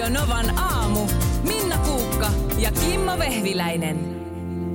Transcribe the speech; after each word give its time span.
Radio 0.00 0.20
Novan 0.20 0.58
aamu. 0.58 1.06
Minna 1.42 1.78
Kuukka 1.78 2.30
ja 2.58 2.72
Kimmo 2.72 3.18
Vehviläinen. 3.18 4.20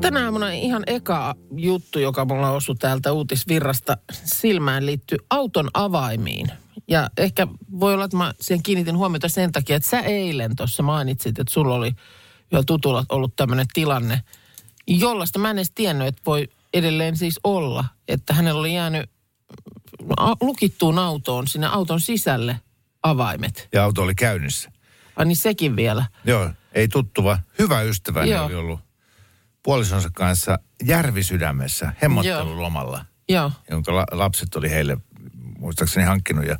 Tänä 0.01 0.25
aamuna 0.25 0.49
ihan 0.49 0.83
eka 0.87 1.35
juttu, 1.55 1.99
joka 1.99 2.25
mulla 2.25 2.51
osui 2.51 2.75
täältä 2.75 3.11
uutisvirrasta 3.11 3.97
silmään, 4.11 4.85
liittyy 4.85 5.17
auton 5.29 5.69
avaimiin. 5.73 6.51
Ja 6.87 7.09
ehkä 7.17 7.47
voi 7.79 7.93
olla, 7.93 8.05
että 8.05 8.17
mä 8.17 8.33
siihen 8.41 8.63
kiinnitin 8.63 8.97
huomiota 8.97 9.29
sen 9.29 9.51
takia, 9.51 9.75
että 9.75 9.89
sä 9.89 9.99
eilen 9.99 10.55
tuossa 10.55 10.83
mainitsit, 10.83 11.39
että 11.39 11.53
sulla 11.53 11.75
oli 11.75 11.91
jo 12.51 12.63
tutulla 12.63 13.05
ollut 13.09 13.35
tämmöinen 13.35 13.67
tilanne, 13.73 14.21
jollaista 14.87 15.39
mä 15.39 15.49
en 15.49 15.57
edes 15.57 15.71
tiennyt, 15.75 16.07
että 16.07 16.21
voi 16.25 16.47
edelleen 16.73 17.17
siis 17.17 17.39
olla, 17.43 17.85
että 18.07 18.33
hänellä 18.33 18.59
oli 18.59 18.75
jäänyt 18.75 19.09
a- 20.17 20.35
lukittuun 20.41 20.99
autoon, 20.99 21.47
sinne 21.47 21.67
auton 21.67 22.01
sisälle 22.01 22.59
avaimet. 23.03 23.67
Ja 23.73 23.83
auto 23.83 24.03
oli 24.03 24.15
käynnissä. 24.15 24.74
Ai 25.15 25.25
niin 25.25 25.35
sekin 25.35 25.75
vielä. 25.75 26.05
Joo, 26.23 26.49
ei 26.73 26.87
tuttuva. 26.87 27.39
Hyvä 27.59 27.81
ystäväni 27.81 28.31
Joo. 28.31 28.45
oli 28.45 28.55
ollut 28.55 28.79
puolisonsa 29.63 30.09
kanssa 30.13 30.59
Järvisydämessä 30.83 31.93
hemmottelulomalla, 32.01 33.05
Joo. 33.29 33.51
jonka 33.71 33.95
la- 33.95 34.05
lapset 34.11 34.55
oli 34.55 34.69
heille 34.69 34.97
muistaakseni 35.59 36.05
hankkinut. 36.05 36.45
Ja 36.45 36.57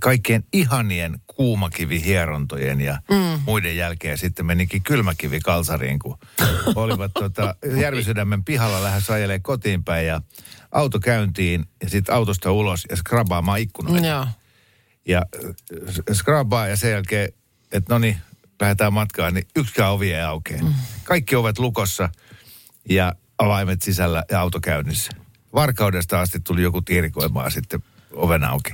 kaikkien 0.00 0.44
ihanien 0.52 1.20
kuumakivihierontojen 1.26 2.80
ja 2.80 2.98
mm. 3.10 3.40
muiden 3.46 3.76
jälkeen 3.76 4.18
sitten 4.18 4.46
menikin 4.46 4.82
kylmäkivi 4.82 5.40
kalsariin, 5.40 5.98
kun 5.98 6.18
olivat 6.74 7.10
tota, 7.14 7.54
Järvisydämen 7.80 8.44
pihalla 8.44 8.82
lähes 8.82 9.10
ajelee 9.10 9.38
kotiin 9.38 9.84
päin 9.84 10.06
ja 10.06 10.20
auto 10.72 11.00
käyntiin 11.00 11.64
ja 11.82 11.90
sitten 11.90 12.14
autosta 12.14 12.52
ulos 12.52 12.86
ja 12.90 12.96
skrabaamaan 12.96 13.60
ikkunoita 13.60 14.06
Joo. 14.06 14.26
Ja 15.08 15.22
äh, 15.44 16.00
skrabaa 16.12 16.68
ja 16.68 16.76
sen 16.76 16.90
jälkeen, 16.90 17.28
että 17.72 17.94
no 17.94 17.98
niin, 17.98 18.16
lähdetään 18.60 18.92
matkaan, 18.92 19.34
niin 19.34 19.46
yksikään 19.56 19.92
ovi 19.92 20.12
ei 20.12 20.22
aukea. 20.22 20.62
Mm. 20.62 20.74
Kaikki 21.04 21.36
ovet 21.36 21.58
lukossa 21.58 22.08
ja 22.88 23.14
avaimet 23.38 23.82
sisällä 23.82 24.24
ja 24.30 24.40
auto 24.40 24.60
käynnissä. 24.60 25.10
Varkaudesta 25.54 26.20
asti 26.20 26.40
tuli 26.40 26.62
joku 26.62 26.82
tiirikoimaan 26.82 27.50
sitten 27.50 27.82
oven 28.12 28.44
auki. 28.44 28.72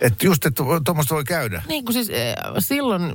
Että 0.00 0.26
just, 0.26 0.46
että 0.46 0.62
tuommoista 0.84 1.14
voi 1.14 1.24
käydä. 1.24 1.62
Niin 1.68 1.84
kuin 1.84 1.94
siis 1.94 2.10
eh, 2.10 2.34
silloin 2.58 3.14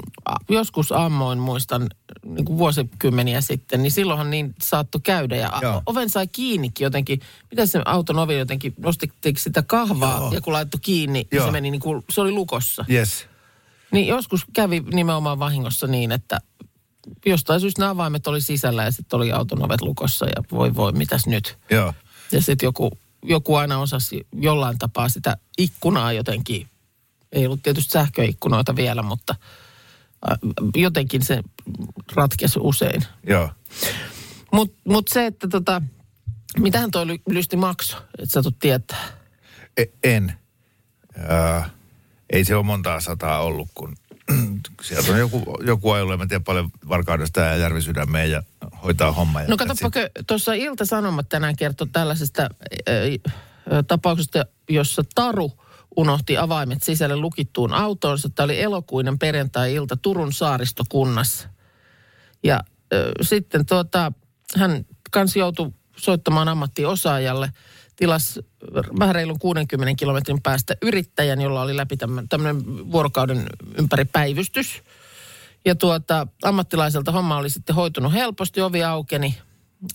joskus 0.49 0.91
ammoin 0.91 1.39
muistan 1.39 1.89
niin 2.25 2.45
kuin 2.45 2.57
vuosikymmeniä 2.57 3.41
sitten, 3.41 3.83
niin 3.83 3.91
silloinhan 3.91 4.29
niin 4.29 4.55
saattoi 4.61 5.01
käydä 5.01 5.35
ja 5.35 5.51
Joo. 5.61 5.81
oven 5.85 6.09
sai 6.09 6.27
kiinnikin 6.27 6.85
jotenkin. 6.85 7.19
Mitä 7.51 7.65
se 7.65 7.81
auton 7.85 8.19
ovi 8.19 8.37
jotenkin, 8.37 8.73
nostitteko 8.77 9.39
sitä 9.39 9.63
kahvaa 9.63 10.17
Joo. 10.17 10.31
ja 10.33 10.41
kun 10.41 10.53
laittoi 10.53 10.79
kiinni, 10.81 11.19
niin 11.19 11.27
Joo. 11.31 11.45
se 11.45 11.51
meni 11.51 11.71
niin 11.71 11.81
kuin, 11.81 12.03
se 12.09 12.21
oli 12.21 12.31
lukossa. 12.31 12.85
Yes. 12.89 13.25
Niin 13.91 14.07
joskus 14.07 14.45
kävi 14.53 14.79
nimenomaan 14.79 15.39
vahingossa 15.39 15.87
niin, 15.87 16.11
että 16.11 16.39
jostain 17.25 17.61
syystä 17.61 17.81
nämä 17.81 17.91
avaimet 17.91 18.27
oli 18.27 18.41
sisällä 18.41 18.83
ja 18.83 18.91
sitten 18.91 19.17
oli 19.17 19.31
auton 19.31 19.65
ovet 19.65 19.81
lukossa 19.81 20.25
ja 20.25 20.43
voi 20.51 20.75
voi, 20.75 20.91
mitäs 20.91 21.27
nyt. 21.27 21.57
Joo. 21.69 21.93
Ja 22.31 22.41
sitten 22.41 22.67
joku, 22.67 22.91
joku 23.23 23.55
aina 23.55 23.79
osasi 23.79 24.27
jollain 24.33 24.79
tapaa 24.79 25.09
sitä 25.09 25.37
ikkunaa 25.57 26.13
jotenkin. 26.13 26.67
Ei 27.31 27.45
ollut 27.45 27.63
tietysti 27.63 27.91
sähköikkunoita 27.91 28.75
vielä, 28.75 29.01
mutta 29.01 29.35
äh, 30.31 30.37
jotenkin 30.75 31.23
se 31.23 31.43
ratkesi 32.15 32.59
usein. 32.61 33.01
Joo. 33.27 33.49
Mutta 34.51 34.77
mut 34.83 35.07
se, 35.07 35.25
että 35.25 35.47
tota, 35.47 35.81
mitähän 36.59 36.91
toi 36.91 37.05
ly- 37.05 37.21
lysti 37.29 37.57
makso, 37.57 37.97
että 37.97 38.33
sä 38.33 38.43
tulet 38.43 38.59
tietää. 38.59 39.07
E- 39.77 39.85
en. 40.03 40.33
Äh, 41.31 41.71
ei 42.29 42.45
se 42.45 42.55
ole 42.55 42.65
montaa 42.65 42.99
sataa 42.99 43.41
ollut, 43.41 43.67
kun 43.73 43.95
sieltä 44.81 45.11
on 45.11 45.19
joku, 45.19 45.57
joku 45.65 45.91
ajolla, 45.91 46.13
en 46.13 46.19
mä 46.19 46.27
tiedä 46.27 46.43
paljon 46.43 46.71
Varkaudesta 46.89 47.39
ja 47.39 47.55
Järvisydämeen 47.55 48.31
ja 48.31 48.43
hoitaa 48.83 49.11
homma. 49.11 49.41
No 49.47 49.57
katsoppa, 49.57 49.91
tuossa 50.27 50.53
Ilta-Sanomat 50.53 51.29
tänään 51.29 51.55
kertoi 51.55 51.87
tällaisesta 51.91 52.43
äh, 52.43 52.97
tapauksesta, 53.87 54.45
jossa 54.69 55.03
Taru 55.15 55.51
unohti 55.97 56.37
avaimet 56.37 56.83
sisälle 56.83 57.15
lukittuun 57.15 57.73
autoonsa. 57.73 58.29
Tämä 58.29 58.45
oli 58.45 58.61
elokuinen 58.61 59.19
perjantai-ilta 59.19 59.97
Turun 59.97 60.33
saaristokunnassa. 60.33 61.49
Ja 62.43 62.55
äh, 62.55 62.99
sitten 63.21 63.65
tuota, 63.65 64.11
hän 64.55 64.85
kanssa 65.11 65.39
joutui 65.39 65.71
soittamaan 65.97 66.47
ammattiosaajalle. 66.47 67.51
Tilas 67.95 68.39
vähän 68.99 69.15
reilun 69.15 69.39
60 69.39 69.99
kilometrin 69.99 70.41
päästä 70.41 70.75
yrittäjän, 70.81 71.41
jolla 71.41 71.61
oli 71.61 71.77
läpi 71.77 71.97
tämmöinen 72.29 72.65
vuorokauden 72.91 73.45
ympäri 73.77 74.05
päivystys. 74.05 74.83
Ja 75.67 75.75
tuota, 75.75 76.27
ammattilaiselta 76.43 77.11
homma 77.11 77.37
oli 77.37 77.49
sitten 77.49 77.75
hoitunut 77.75 78.13
helposti, 78.13 78.61
ovi 78.61 78.83
aukeni, 78.83 79.37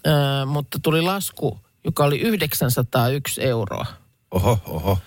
öö, 0.06 0.14
mutta 0.46 0.78
tuli 0.82 1.02
lasku, 1.02 1.58
joka 1.84 2.04
oli 2.04 2.18
901 2.18 3.42
euroa. 3.42 3.86
Oho, 4.30 4.58
oho. 4.66 4.98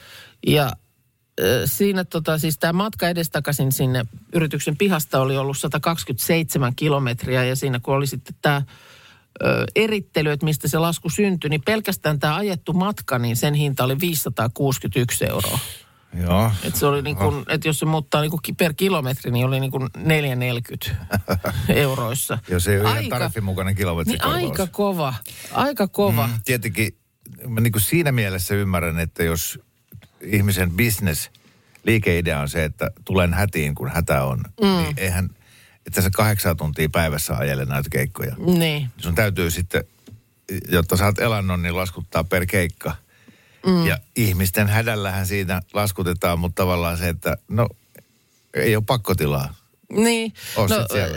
Ja 0.47 0.71
ö, 1.39 1.61
siinä 1.65 2.03
tota, 2.03 2.37
siis 2.37 2.57
tämä 2.57 2.73
matka 2.73 3.09
edestakaisin 3.09 3.71
sinne 3.71 4.05
yrityksen 4.33 4.77
pihasta 4.77 5.21
oli 5.21 5.37
ollut 5.37 5.57
127 5.57 6.75
kilometriä 6.75 7.43
ja 7.43 7.55
siinä 7.55 7.79
kun 7.79 7.95
oli 7.95 8.07
sitten 8.07 8.35
tämä 8.41 8.61
erittely, 9.75 10.31
että 10.31 10.45
mistä 10.45 10.67
se 10.67 10.77
lasku 10.77 11.09
syntyi, 11.09 11.49
niin 11.49 11.61
pelkästään 11.65 12.19
tämä 12.19 12.35
ajettu 12.35 12.73
matka, 12.73 13.19
niin 13.19 13.35
sen 13.35 13.53
hinta 13.53 13.83
oli 13.83 13.99
561 13.99 15.25
euroa. 15.25 15.59
Joo. 16.21 16.51
Et 16.63 16.75
se 16.75 16.85
oli 16.85 17.01
niin 17.01 17.15
kuin, 17.15 17.45
että 17.49 17.67
jos 17.67 17.79
se 17.79 17.85
muuttaa 17.85 18.21
niin 18.21 18.31
kuin 18.31 18.41
per 18.57 18.73
kilometri, 18.73 19.31
niin 19.31 19.45
oli 19.45 19.59
niin 19.59 19.71
kuin 19.71 19.89
4,40 20.89 20.95
euroissa. 21.69 22.37
Jos 22.47 22.67
ei 22.67 22.81
ole 22.81 22.89
ihan 22.91 23.09
tariffin 23.09 23.43
mukainen 23.43 23.71
Niin 23.71 23.77
kilometrikorvaus. 23.77 24.43
aika 24.43 24.67
kova, 24.67 25.13
aika 25.51 25.87
kova. 25.87 26.27
Mm. 26.27 26.33
Tietenkin 26.45 26.97
mä 27.47 27.61
niin 27.61 27.71
kuin 27.71 27.81
siinä 27.81 28.11
mielessä 28.11 28.55
ymmärrän, 28.55 28.99
että 28.99 29.23
jos 29.23 29.59
ihmisen 30.21 30.71
business, 30.71 31.29
liikeidea 31.83 32.39
on 32.39 32.49
se, 32.49 32.63
että 32.63 32.91
tulen 33.05 33.33
hätiin, 33.33 33.75
kun 33.75 33.89
hätä 33.89 34.23
on, 34.23 34.37
mm. 34.61 34.67
niin 34.67 34.93
eihän, 34.97 35.29
että 35.87 36.01
sä 36.01 36.09
kahdeksan 36.09 36.57
tuntia 36.57 36.89
päivässä 36.91 37.37
ajele 37.37 37.65
näitä 37.65 37.89
keikkoja. 37.89 38.35
Niin. 38.37 38.89
Sun 38.97 39.15
täytyy 39.15 39.51
sitten, 39.51 39.83
jotta 40.69 40.97
saat 40.97 41.19
elannon, 41.19 41.61
niin 41.61 41.75
laskuttaa 41.75 42.23
per 42.23 42.45
keikka. 42.45 42.95
Mm. 43.65 43.85
Ja 43.85 43.97
ihmisten 44.15 44.67
hädällähän 44.67 45.27
siinä 45.27 45.61
laskutetaan, 45.73 46.39
mutta 46.39 46.63
tavallaan 46.63 46.97
se, 46.97 47.09
että 47.09 47.37
no 47.47 47.67
ei 48.53 48.75
ole 48.75 48.83
pakkotilaa. 48.87 49.53
Niin. 49.89 50.33
No, 50.57 50.67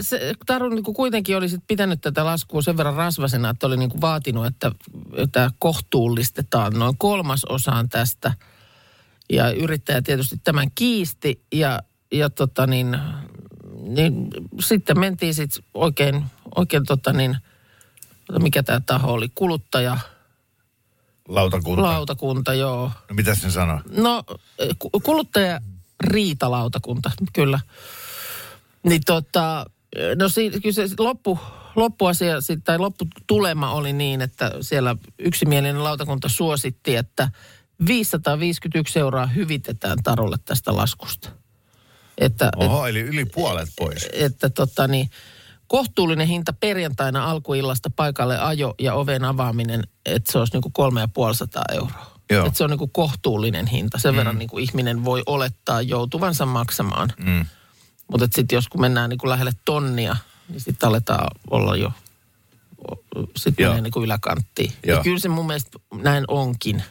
se, 0.00 0.34
Taru 0.46 0.68
niin 0.68 0.84
kuitenkin 0.84 1.36
oli 1.36 1.48
sit 1.48 1.62
pitänyt 1.66 2.00
tätä 2.00 2.24
laskua 2.24 2.62
sen 2.62 2.76
verran 2.76 2.94
rasvasena, 2.94 3.50
että 3.50 3.66
oli 3.66 3.76
niin 3.76 3.90
kuin 3.90 4.00
vaatinut, 4.00 4.46
että, 4.46 4.72
että 5.16 5.50
kohtuullistetaan 5.58 6.72
noin 6.72 6.98
kolmasosaan 6.98 7.88
tästä. 7.88 8.34
Ja 9.32 9.50
yrittäjä 9.50 10.02
tietysti 10.02 10.36
tämän 10.44 10.70
kiisti 10.74 11.42
ja, 11.52 11.82
ja 12.12 12.30
tota 12.30 12.66
niin, 12.66 12.98
niin 13.82 14.28
sitten 14.60 15.00
mentiin 15.00 15.34
sitten 15.34 15.64
oikein, 15.74 16.24
oikein 16.56 16.84
tota 16.86 17.12
niin, 17.12 17.36
mikä 18.42 18.62
tämä 18.62 18.80
taho 18.86 19.12
oli, 19.12 19.28
kuluttaja, 19.34 19.98
Lautakunta. 21.28 21.82
lautakunta, 21.82 22.54
joo. 22.54 22.90
No 23.08 23.14
mitä 23.14 23.34
sen 23.34 23.52
sanoo? 23.52 23.80
No, 23.90 24.24
ku- 24.78 24.90
kuluttaja 25.02 25.60
riitalautakunta, 26.00 27.10
kyllä. 27.32 27.60
Niin 28.82 29.02
tota, 29.06 29.66
no 30.16 30.28
si, 30.28 30.50
kyllä 30.50 30.88
se 30.88 30.94
loppu, 30.98 31.38
loppuasia 31.76 32.34
tai 32.64 32.78
lopputulema 32.78 33.72
oli 33.72 33.92
niin, 33.92 34.20
että 34.20 34.52
siellä 34.60 34.96
yksimielinen 35.18 35.84
lautakunta 35.84 36.28
suositti, 36.28 36.96
että 36.96 37.30
551 37.86 38.98
euroa 38.98 39.26
hyvitetään 39.26 39.98
Tarulle 40.02 40.36
tästä 40.44 40.76
laskusta. 40.76 41.30
Että, 42.18 42.46
et, 42.46 42.66
Oho, 42.68 42.86
eli 42.86 43.00
yli 43.00 43.24
puolet 43.24 43.68
pois. 43.78 44.08
että 44.12 44.50
tota 44.50 44.88
niin, 44.88 45.10
kohtuullinen 45.68 46.28
hinta 46.28 46.52
perjantaina 46.52 47.30
alkuillasta 47.30 47.90
paikalle 47.96 48.38
ajo 48.38 48.74
ja 48.78 48.94
oven 48.94 49.24
avaaminen, 49.24 49.82
että 50.06 50.32
se 50.32 50.38
olisi 50.38 50.52
niinku 50.52 50.70
kolme 50.70 51.00
ja 51.00 51.08
puoli 51.08 51.34
sataa 51.34 51.64
euroa. 51.72 52.18
Joo. 52.30 52.46
Että 52.46 52.58
se 52.58 52.64
on 52.64 52.70
niinku 52.70 52.88
kohtuullinen 52.88 53.66
hinta. 53.66 53.98
Sen 53.98 54.14
mm. 54.14 54.16
verran 54.16 54.38
niinku 54.38 54.58
ihminen 54.58 55.04
voi 55.04 55.22
olettaa 55.26 55.82
joutuvansa 55.82 56.46
maksamaan. 56.46 57.12
Mm. 57.18 57.46
Mutta 58.10 58.28
sitten 58.34 58.56
jos 58.56 58.68
kun 58.68 58.80
mennään 58.80 59.10
niinku 59.10 59.28
lähelle 59.28 59.52
tonnia, 59.64 60.16
niin 60.48 60.60
sitten 60.60 60.88
aletaan 60.88 61.28
olla 61.50 61.76
jo, 61.76 61.92
sitten 63.36 63.66
menee 63.66 63.80
niinku 63.80 64.02
yläkanttiin. 64.02 64.72
Joo. 64.86 64.98
Ja 64.98 65.04
kyllä 65.04 65.18
se 65.18 65.28
mun 65.28 65.46
mielestä 65.46 65.78
näin 66.02 66.24
onkin. 66.28 66.82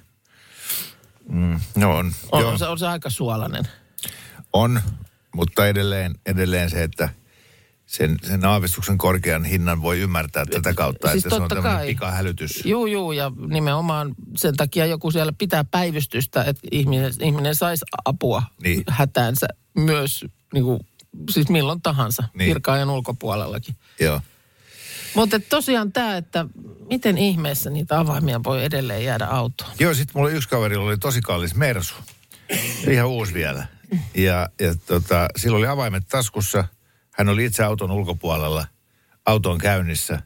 Mm. 1.30 1.60
No 1.76 1.98
on. 1.98 2.12
On, 2.32 2.46
on, 2.46 2.60
se, 2.60 2.68
on 2.68 2.80
se 2.80 2.88
aika 2.88 3.10
suolainen. 3.10 3.68
On, 4.54 4.82
mutta 5.36 5.68
edelleen, 5.68 6.16
edelleen 6.26 6.70
se, 6.70 6.84
että 6.84 7.10
sen, 7.88 8.18
sen 8.24 8.46
aavistuksen 8.46 8.98
korkean 8.98 9.46
hinnan 9.46 9.82
voi 9.82 10.00
ymmärtää 10.00 10.46
tätä 10.46 10.74
kautta, 10.74 11.12
Siis 11.12 11.26
että 11.26 11.36
se 11.36 11.42
on 11.42 11.50
tämmöinen 11.50 11.72
kai. 11.78 11.88
pikahälytys. 11.88 12.66
Juu, 12.66 12.86
juu, 12.86 13.12
ja 13.12 13.32
nimenomaan 13.48 14.16
sen 14.36 14.56
takia 14.56 14.86
joku 14.86 15.12
siellä 15.12 15.34
pitää 15.38 15.64
päivystystä, 15.64 16.44
että 16.44 16.68
ihminen, 16.72 17.14
ihminen 17.22 17.56
saisi 17.56 17.86
apua 18.06 18.44
Niin. 18.64 18.84
hätäänsä 18.90 19.48
myös 19.78 20.26
niin 20.54 20.64
kuin, 20.64 20.80
siis 21.30 21.50
milloin 21.50 21.82
tahansa, 21.82 22.24
niin. 22.34 22.48
virkaajan 22.48 22.90
ulkopuolellakin. 22.90 23.76
Joo. 24.00 24.22
Mutta 25.16 25.40
tosiaan 25.40 25.92
tämä, 25.92 26.18
että 26.18 26.46
miten 26.90 27.18
ihmeessä 27.18 27.70
niitä 27.70 28.00
avaimia 28.00 28.44
voi 28.44 28.64
edelleen 28.66 29.04
jäädä 29.04 29.26
autoon. 29.26 29.72
Joo, 29.80 29.94
sitten 29.94 30.12
mulla 30.16 30.30
yksi 30.30 30.50
kaveri 30.50 30.76
oli 30.76 30.98
tosi 30.98 31.22
kallis 31.22 31.56
Mersu. 31.56 31.96
Ihan 32.92 33.08
uusi 33.08 33.34
vielä. 33.34 33.68
Ja, 34.16 34.50
ja 34.60 34.76
tota, 34.88 35.28
sillä 35.38 35.58
oli 35.58 35.68
avaimet 35.68 36.04
taskussa. 36.10 36.68
Hän 37.18 37.30
oli 37.30 37.46
itse 37.46 37.64
auton 37.64 37.92
ulkopuolella. 37.92 38.68
Auto 39.26 39.52
on 39.52 39.58
käynnissä, 39.58 40.22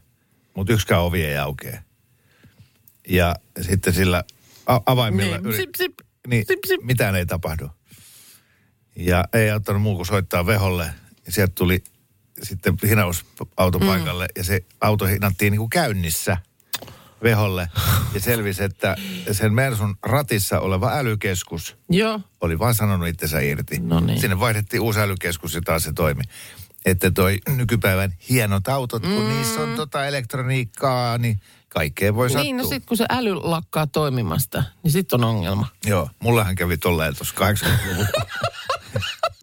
mutta 0.56 0.72
yksikään 0.72 1.02
ovi 1.02 1.24
ei 1.24 1.36
aukea. 1.38 1.82
Ja 3.08 3.36
sitten 3.60 3.92
sillä 3.92 4.24
a- 4.66 4.80
avaimilla... 4.86 5.38
Niin, 5.38 5.46
yri- 5.46 5.56
sip, 5.56 5.70
sip, 5.76 5.94
niin 6.26 6.44
sip, 6.48 6.58
sip. 6.66 6.82
mitään 6.82 7.14
ei 7.14 7.26
tapahdu. 7.26 7.70
Ja 8.96 9.24
ei 9.32 9.50
auttanut 9.50 9.82
muu 9.82 9.96
kuin 9.96 10.06
soittaa 10.06 10.46
veholle. 10.46 10.94
Ja 11.26 11.32
sieltä 11.32 11.52
tuli 11.54 11.84
sitten 12.42 12.74
hinausauto 12.88 13.78
paikalle. 13.78 14.28
Ja 14.36 14.44
se 14.44 14.64
auto 14.80 15.06
hinattiin 15.06 15.50
niin 15.50 15.58
kuin 15.58 15.70
käynnissä 15.70 16.36
veholle. 17.22 17.68
Ja 18.14 18.20
selvisi, 18.20 18.64
että 18.64 18.96
sen 19.32 19.54
Mersun 19.54 19.96
ratissa 20.02 20.60
oleva 20.60 20.92
älykeskus 20.92 21.76
Joo, 21.90 22.20
oli 22.40 22.58
vaan 22.58 22.74
sanonut 22.74 23.08
itsensä 23.08 23.40
irti. 23.40 23.78
No 23.80 24.00
niin. 24.00 24.20
Sinne 24.20 24.40
vaihdettiin 24.40 24.80
uusi 24.80 25.00
älykeskus 25.00 25.54
ja 25.54 25.60
taas 25.64 25.82
se 25.84 25.92
toimi. 25.92 26.22
Että 26.84 27.10
toi 27.10 27.38
nykypäivän 27.56 28.14
hienot 28.30 28.68
autot, 28.68 29.02
kun 29.02 29.22
Mm. 29.22 29.28
niissä 29.28 29.60
on 29.60 29.76
tota 29.76 30.06
elektroniikkaa, 30.06 31.18
niin 31.18 31.40
kaikkea 31.68 32.14
voi 32.14 32.30
sattua. 32.30 32.42
niin 32.42 32.56
no 32.56 32.62
sitten 32.62 32.82
kun 32.86 32.96
se 32.96 33.06
äly 33.10 33.34
lakkaa 33.34 33.86
toimimasta, 33.86 34.64
niin 34.82 34.92
sitten 34.92 35.24
on 35.24 35.30
ongelma. 35.30 35.66
Joo, 35.86 36.10
mullahan 36.18 36.54
kävi 36.54 36.76
tolleen 36.78 37.16
tuossa 37.16 37.34
80-luvulla. 37.34 38.26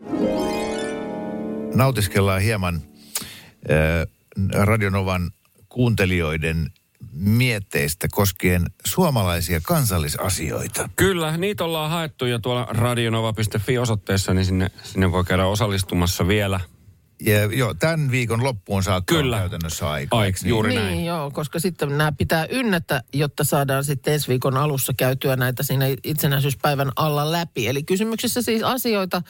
Nautiskellaan 1.76 2.42
hieman 2.42 2.76
äh, 2.76 4.08
Radionovan 4.54 5.32
kuuntelijoiden 5.70 6.72
mietteistä 7.14 8.08
koskien 8.12 8.66
suomalaisia 8.86 9.60
kansallisasioita. 9.64 10.90
Kyllä, 10.96 11.38
niitä 11.38 11.64
ollaan 11.64 11.92
haettu 11.92 12.26
ja 12.26 12.40
tuolla 12.40 12.68
radionova.fi 12.70 13.78
osoitteessa, 13.78 14.34
niin 14.34 14.46
sinne, 14.46 14.72
sinne 14.84 15.12
voi 15.12 15.24
käydä 15.24 15.46
osallistumassa 15.46 16.28
vielä. 16.28 16.60
Ja 17.26 17.46
joo, 17.46 17.74
tämän 17.74 18.12
viikon 18.12 18.44
loppuun 18.44 18.84
saakka 18.84 19.16
Kyllä. 19.16 19.36
on 19.36 19.42
käytännössä 19.42 19.90
aika. 19.90 20.18
Ai, 20.18 20.26
eikö 20.26 20.40
niin? 20.42 20.50
juuri 20.50 20.70
niin, 20.70 20.82
näin. 20.82 21.06
joo, 21.06 21.32
koska 21.32 21.60
sitten 21.60 21.98
nämä 21.98 22.12
pitää 22.12 22.46
ynnätä, 22.50 23.04
jotta 23.14 23.44
saadaan 23.44 23.84
sitten 23.84 24.14
ensi 24.14 24.28
viikon 24.28 24.58
alussa 24.58 24.94
käytyä 24.98 25.36
näitä 25.36 25.64
siinä 25.64 25.86
itsenäisyyspäivän 26.04 26.92
alla 26.96 27.32
läpi. 27.32 27.68
Eli 27.68 27.84
kysymyksessä 27.84 28.42
siis 28.42 28.64
asioita, 28.64 29.22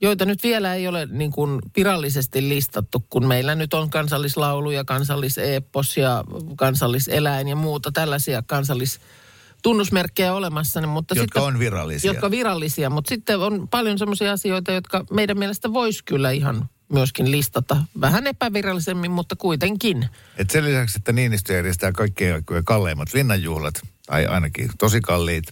joita 0.00 0.24
nyt 0.24 0.42
vielä 0.42 0.74
ei 0.74 0.88
ole 0.88 1.08
niin 1.10 1.30
kuin 1.32 1.58
virallisesti 1.76 2.48
listattu, 2.48 3.04
kun 3.10 3.26
meillä 3.26 3.54
nyt 3.54 3.74
on 3.74 3.90
kansallislaulu 3.90 4.70
ja 4.70 4.84
kansalliseepos 4.84 5.96
ja 5.96 6.24
kansalliseläin 6.56 7.48
ja 7.48 7.56
muuta 7.56 7.92
tällaisia 7.92 8.42
kansallistunnusmerkkejä 8.42 10.34
olemassa. 10.34 10.80
niin- 10.80 10.88
Mutta 10.88 11.14
Jotka 11.14 11.40
sitten, 11.40 11.54
on 11.54 11.58
virallisia. 11.58 12.10
Jotka 12.10 12.30
virallisia, 12.30 12.90
mutta 12.90 13.08
sitten 13.08 13.38
on 13.38 13.68
paljon 13.68 13.98
semmoisia 13.98 14.32
asioita, 14.32 14.72
jotka 14.72 15.04
meidän 15.10 15.38
mielestä 15.38 15.72
voisi 15.72 16.04
kyllä 16.04 16.30
ihan 16.30 16.68
myöskin 16.88 17.30
listata. 17.30 17.76
Vähän 18.00 18.26
epävirallisemmin, 18.26 19.10
mutta 19.10 19.36
kuitenkin. 19.36 20.08
Et 20.36 20.50
sen 20.50 20.64
lisäksi, 20.64 20.98
että 20.98 21.12
Niinistö 21.12 21.52
järjestää 21.52 21.92
kaikkein 21.92 22.34
aikojen 22.34 22.64
kalleimmat 22.64 23.14
linnanjuhlat, 23.14 23.74
tai 24.06 24.26
ainakin 24.26 24.70
tosi 24.78 25.00
kalliit, 25.00 25.44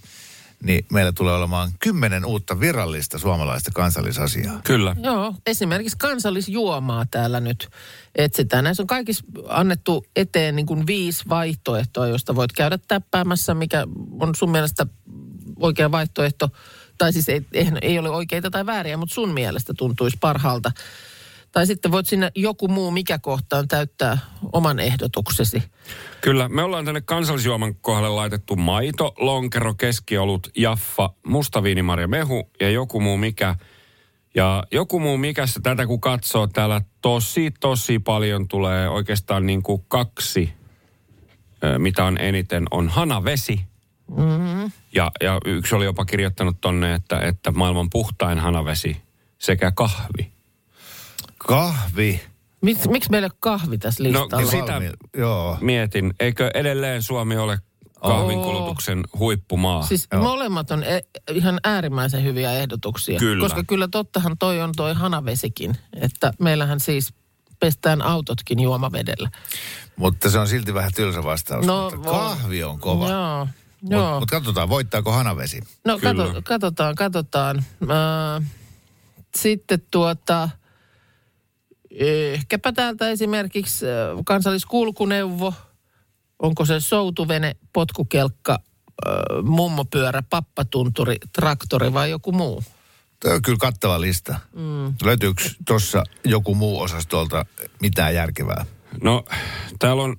niin 0.63 0.87
meillä 0.93 1.13
tulee 1.13 1.35
olemaan 1.35 1.71
kymmenen 1.81 2.25
uutta 2.25 2.61
virallista 2.61 3.19
suomalaista 3.19 3.71
kansallisasiaa. 3.75 4.61
Kyllä. 4.65 4.97
Joo, 5.03 5.35
esimerkiksi 5.47 5.99
kansallisjuomaa 5.99 7.07
täällä 7.11 7.41
nyt 7.41 7.69
etsitään. 8.15 8.65
Näissä 8.65 8.83
on 8.83 8.87
kaikissa 8.87 9.25
annettu 9.49 10.07
eteen 10.17 10.57
niin 10.57 10.67
kuin 10.67 10.87
viisi 10.87 11.25
vaihtoehtoa, 11.29 12.07
josta 12.07 12.35
voit 12.35 12.53
käydä 12.53 12.79
täppäämässä, 12.89 13.55
mikä 13.55 13.87
on 14.21 14.35
sun 14.35 14.51
mielestä 14.51 14.87
oikea 15.57 15.91
vaihtoehto. 15.91 16.49
Tai 16.99 17.13
siis 17.13 17.29
ei, 17.29 17.43
ei 17.83 17.99
ole 17.99 18.11
oikeita 18.11 18.51
tai 18.51 18.67
vääriä, 18.67 18.97
mutta 18.97 19.15
sun 19.15 19.35
mielestä 19.35 19.75
tuntuisi 19.77 20.17
parhaalta. 20.21 20.73
Tai 21.55 21.67
sitten 21.67 21.93
voit 21.93 22.07
sinne 22.07 22.33
joku 22.35 22.69
muu 22.69 22.91
mikä 22.91 23.19
kohtaan 23.19 23.69
täyttää 23.69 24.19
oman 24.53 24.79
ehdotuksesi. 24.79 25.63
Kyllä, 26.21 26.49
me 26.49 26.63
ollaan 26.63 26.85
tänne 26.85 27.01
kansallisjuoman 27.01 27.75
kohdalle 27.75 28.09
laitettu 28.09 28.57
maito, 28.57 29.15
lonkero, 29.19 29.75
keskiolut, 29.75 30.49
jaffa, 30.57 31.11
mustaviinimarja, 31.27 32.09
mehu 32.09 32.51
ja 32.61 32.71
joku 32.71 33.01
muu 33.01 33.17
mikä. 33.17 33.57
Ja 34.35 34.65
joku 34.73 35.01
muu 35.01 35.17
mikässä 35.17 35.61
tätä 35.63 35.87
kun 35.87 36.01
katsoo, 36.01 36.47
täällä 36.47 36.81
tosi 37.03 37.51
tosi 37.61 37.99
paljon 37.99 38.49
tulee 38.49 38.89
oikeastaan 38.89 39.47
niin 39.47 39.63
kuin 39.63 39.85
kaksi, 39.89 40.53
mitä 41.79 42.05
on 42.05 42.19
eniten, 42.19 42.65
on 42.71 42.89
hanavesi. 42.89 43.61
Mm-hmm. 44.17 44.71
Ja, 44.95 45.11
ja 45.21 45.41
yksi 45.45 45.75
oli 45.75 45.85
jopa 45.85 46.05
kirjoittanut 46.05 46.57
tonne, 46.61 46.95
että, 46.95 47.21
että 47.21 47.51
maailman 47.51 47.91
puhtain 47.91 48.39
hanavesi 48.39 48.97
sekä 49.39 49.71
kahvi. 49.71 50.34
Kahvi. 51.47 52.21
Miksi, 52.61 52.89
miksi 52.89 53.11
meillä 53.11 53.27
ei 53.27 53.31
ole 53.33 53.37
kahvi 53.41 53.79
tässä 53.79 54.05
No, 54.05 54.23
listalla? 54.23 54.51
Sitä- 54.51 54.73
Valmi- 54.73 54.91
Joo. 55.17 55.59
Mietin, 55.61 56.15
eikö 56.21 56.51
edelleen 56.55 57.03
Suomi 57.03 57.37
ole 57.37 57.59
kahvinkulutuksen 58.03 59.01
huippumaa? 59.19 59.83
Siis 59.87 60.09
Joo. 60.13 60.23
molemmat 60.23 60.71
on 60.71 60.83
e- 60.83 61.01
ihan 61.33 61.61
äärimmäisen 61.65 62.25
hyviä 62.25 62.53
ehdotuksia. 62.53 63.19
Kyllä. 63.19 63.45
Koska 63.45 63.65
kyllä 63.65 63.89
tottahan 63.89 64.37
toi 64.39 64.61
on 64.61 64.71
toi 64.77 64.95
hanavesikin. 64.95 65.77
Että 66.01 66.33
meillähän 66.41 66.81
siis 66.81 67.15
pestään 67.61 68.03
autotkin 68.03 68.61
juomavedellä. 68.61 69.31
Mutta 69.97 70.31
se 70.31 70.39
on 70.39 70.49
silti 70.49 70.75
vähän 70.75 70.93
tylsä 70.95 71.25
vastaus. 71.25 71.67
No, 71.67 71.91
mutta 71.91 72.11
kahvi 72.11 72.65
on 72.65 72.81
kova. 72.81 73.09
Joo. 73.09 73.49
Mutta 73.81 74.21
mut 74.21 74.31
katsotaan, 74.31 74.69
voittaako 74.69 75.13
hanavesi. 75.13 75.61
No 75.85 75.99
kato, 75.99 76.35
katsotaan, 76.45 76.95
katsotaan. 76.95 77.59
Äh, 77.83 78.47
sitten 79.37 79.83
tuota, 79.91 80.49
ehkäpä 81.99 82.73
täältä 82.73 83.09
esimerkiksi 83.09 83.87
äh, 83.87 83.93
kansalliskulkuneuvo. 84.25 85.55
Onko 86.39 86.65
se 86.65 86.81
soutuvene, 86.81 87.57
potkukelkka, 87.73 88.53
äh, 88.53 89.15
mummopyörä, 89.43 90.23
pappatunturi, 90.31 91.17
traktori 91.33 91.93
vai 91.93 92.11
joku 92.11 92.33
muu? 92.33 92.63
Tuo 93.21 93.33
on 93.33 93.43
kyllä 93.43 93.59
kattava 93.61 94.01
lista. 94.01 94.41
Mm. 94.53 94.95
Löytyykö 95.03 95.43
tuossa 95.67 96.05
joku 96.25 96.55
muu 96.55 96.81
osastolta 96.81 97.47
mitään 97.81 98.15
järkevää? 98.15 98.67
No, 99.03 99.25
täällä 99.79 100.03
on 100.03 100.17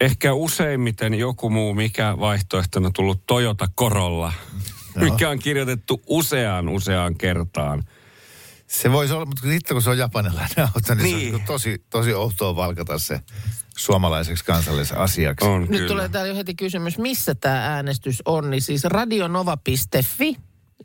ehkä 0.00 0.32
useimmiten 0.32 1.14
joku 1.14 1.50
muu 1.50 1.74
mikä 1.74 2.16
vaihtoehtona 2.20 2.90
tullut 2.94 3.26
Toyota 3.26 3.68
Corolla, 3.78 4.32
mikä 4.94 5.30
on 5.30 5.38
kirjoitettu 5.38 6.02
useaan 6.06 6.68
useaan 6.68 7.14
kertaan. 7.14 7.84
Se 8.68 8.92
voisi 8.92 9.14
olla, 9.14 9.26
mutta 9.26 9.42
sitten 9.42 9.74
kun 9.74 9.82
se 9.82 9.90
on 9.90 9.98
japanilainen 9.98 10.58
auto, 10.74 10.94
niin, 10.94 10.98
niin. 11.02 11.10
se 11.10 11.14
on 11.14 11.20
Niin. 11.20 11.32
niin 11.34 11.46
tosi, 11.46 11.84
tosi 11.90 12.14
outoa 12.14 12.56
valkata 12.56 12.98
se 12.98 13.20
suomalaiseksi 13.76 14.44
kansalliseksi 14.44 14.94
asiaksi. 15.02 15.46
On 15.46 15.60
Nyt 15.60 15.70
kyllä. 15.70 15.88
tulee 15.88 16.08
täällä 16.08 16.28
jo 16.28 16.34
heti 16.34 16.54
kysymys, 16.54 16.98
missä 16.98 17.34
tämä 17.34 17.66
äänestys 17.74 18.22
on. 18.24 18.50
Niin 18.50 18.62
siis 18.62 18.84
radionova.fi 18.84 20.36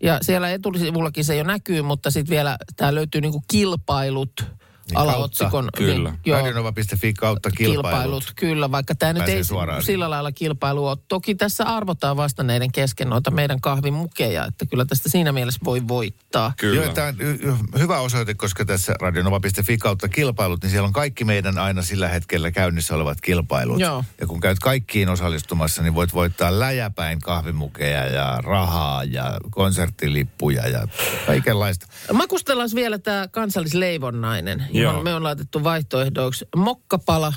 ja 0.04 0.18
siellä 0.22 0.50
etusivullakin 0.52 1.26
se 1.26 1.36
jo 1.36 1.44
näkyy, 1.44 1.82
mutta 1.82 2.12
sitten 2.12 2.30
vielä 2.36 2.58
tää 2.76 2.96
löytyy 2.96 3.22
niinku 3.22 3.44
kilpailut 3.52 4.46
Niin 4.90 4.98
alaotsikon. 4.98 5.70
kyllä. 5.78 6.14
Niin, 6.26 6.36
Radionova.fi 6.36 7.14
kautta 7.14 7.52
kilpailut. 7.52 7.84
kilpailut. 7.86 8.34
Kyllä, 8.36 8.72
vaikka 8.72 8.96
tämä 8.96 9.14
nyt 9.14 9.30
ei 9.30 9.44
suoraan 9.44 9.84
sillä 9.84 10.10
lailla 10.10 10.32
kilpailu 10.32 10.88
ole. 10.88 10.98
Toki 11.08 11.36
tässä 11.36 11.64
arvotaan 11.64 12.18
vastanneiden 12.18 12.72
kesken 12.72 13.10
noita 13.10 13.32
meidän 13.32 13.62
kahvimukeja, 13.62 14.46
että 14.46 14.66
kyllä 14.66 14.86
tästä 14.86 15.10
siinä 15.10 15.32
mielessä 15.32 15.60
voi 15.64 15.88
voittaa. 15.88 16.54
Kyllä. 16.58 16.84
Joo, 16.84 16.94
tämä 16.94 17.08
on 17.08 17.80
hyvä 17.80 18.00
osoite, 18.00 18.34
koska 18.34 18.66
tässä 18.66 18.96
radionova.fi 19.02 19.78
kautta 19.78 20.08
kilpailut, 20.08 20.64
niin 20.64 20.72
siellä 20.72 20.88
on 20.88 20.94
kaikki 20.94 21.24
meidän 21.24 21.58
aina 21.58 21.82
sillä 21.82 22.08
hetkellä 22.08 22.52
käynnissä 22.52 22.96
olevat 22.96 23.22
kilpailut. 23.22 23.80
Joo. 23.80 24.04
Ja 24.22 24.28
kun 24.28 24.40
käyt 24.40 24.60
kaikkiin 24.60 25.10
osallistumassa, 25.10 25.82
niin 25.82 25.96
voit 25.96 26.14
voittaa 26.14 26.60
läjäpäin 26.60 27.20
kahvimukeja 27.20 28.06
ja 28.06 28.40
rahaa 28.44 29.04
ja 29.04 29.38
konserttilippuja 29.52 30.68
ja 30.68 30.88
kaikenlaista. 31.26 31.88
Makustellaan 32.14 32.70
vielä 32.76 32.98
tämä 33.00 33.28
kansallisleivonnainen, 33.28 34.68
johon 34.74 34.96
Joo. 34.96 35.04
me 35.04 35.14
on 35.16 35.24
laitettu 35.24 35.64
vaihtoehdoiksi 35.64 36.46
mokkapala, 36.56 37.34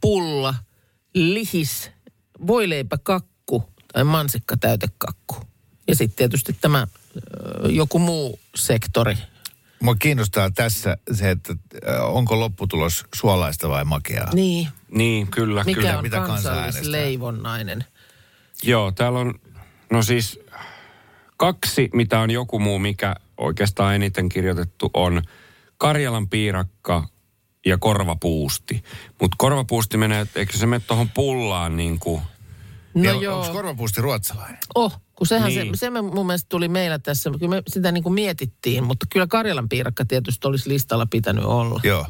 pulla, 0.00 0.54
lihis, 1.14 1.90
voileipäkakku 2.46 3.64
tai 3.92 4.04
mansikkatäytekakku. 4.04 5.36
Ja 5.88 5.96
sitten 5.96 6.16
tietysti 6.16 6.56
tämä 6.60 6.86
joku 7.68 7.98
muu 7.98 8.40
sektori. 8.54 9.16
Mua 9.82 9.94
kiinnostaa 9.94 10.50
tässä 10.50 10.96
se, 11.12 11.30
että 11.30 11.54
onko 12.02 12.40
lopputulos 12.40 13.04
suolaista 13.14 13.68
vai 13.68 13.84
makeaa. 13.84 14.34
Niin, 14.34 14.68
Niin, 14.88 15.26
kyllä, 15.26 15.64
mikä 15.64 15.80
kyllä. 15.80 15.96
on 15.96 16.02
mitä 16.02 16.16
kansa 16.16 16.50
kansallisleivonnainen? 16.50 17.84
Joo, 18.62 18.92
täällä 18.92 19.18
on, 19.18 19.34
no 19.90 20.02
siis 20.02 20.40
kaksi, 21.36 21.90
mitä 21.94 22.20
on 22.20 22.30
joku 22.30 22.58
muu, 22.58 22.78
mikä 22.78 23.14
oikeastaan 23.36 23.94
eniten 23.94 24.28
kirjoitettu 24.28 24.90
on 24.94 25.22
Karjalan 25.82 26.28
piirakka 26.28 27.08
ja 27.66 27.78
korvapuusti. 27.78 28.82
Mutta 29.20 29.34
korvapuusti 29.38 29.96
menee, 29.96 30.26
eikö 30.34 30.56
se 30.56 30.66
mene 30.66 30.82
tuohon 30.86 31.08
pullaan 31.08 31.76
niin 31.76 31.98
kuin... 31.98 32.22
No 32.94 33.02
Ja 33.04 33.12
joo. 33.12 33.40
Onko 33.40 33.52
korvapuusti 33.52 34.00
ruotsalainen? 34.00 34.58
Oh, 34.74 35.00
kun 35.14 35.26
sehän 35.26 35.48
Niin. 35.48 35.76
se, 35.76 35.78
se 35.78 35.90
me 35.90 36.02
mun 36.02 36.26
mielestä 36.26 36.48
tuli 36.48 36.68
meillä 36.68 36.98
tässä, 36.98 37.30
kyllä 37.38 37.56
me 37.56 37.62
sitä 37.68 37.92
niin 37.92 38.02
kuin 38.02 38.12
mietittiin, 38.14 38.84
mutta 38.84 39.06
kyllä 39.10 39.26
Karjalan 39.26 39.68
piirakka 39.68 40.04
tietysti 40.04 40.46
olisi 40.48 40.68
listalla 40.68 41.06
pitänyt 41.06 41.44
olla. 41.44 41.80
Joo. 41.84 42.06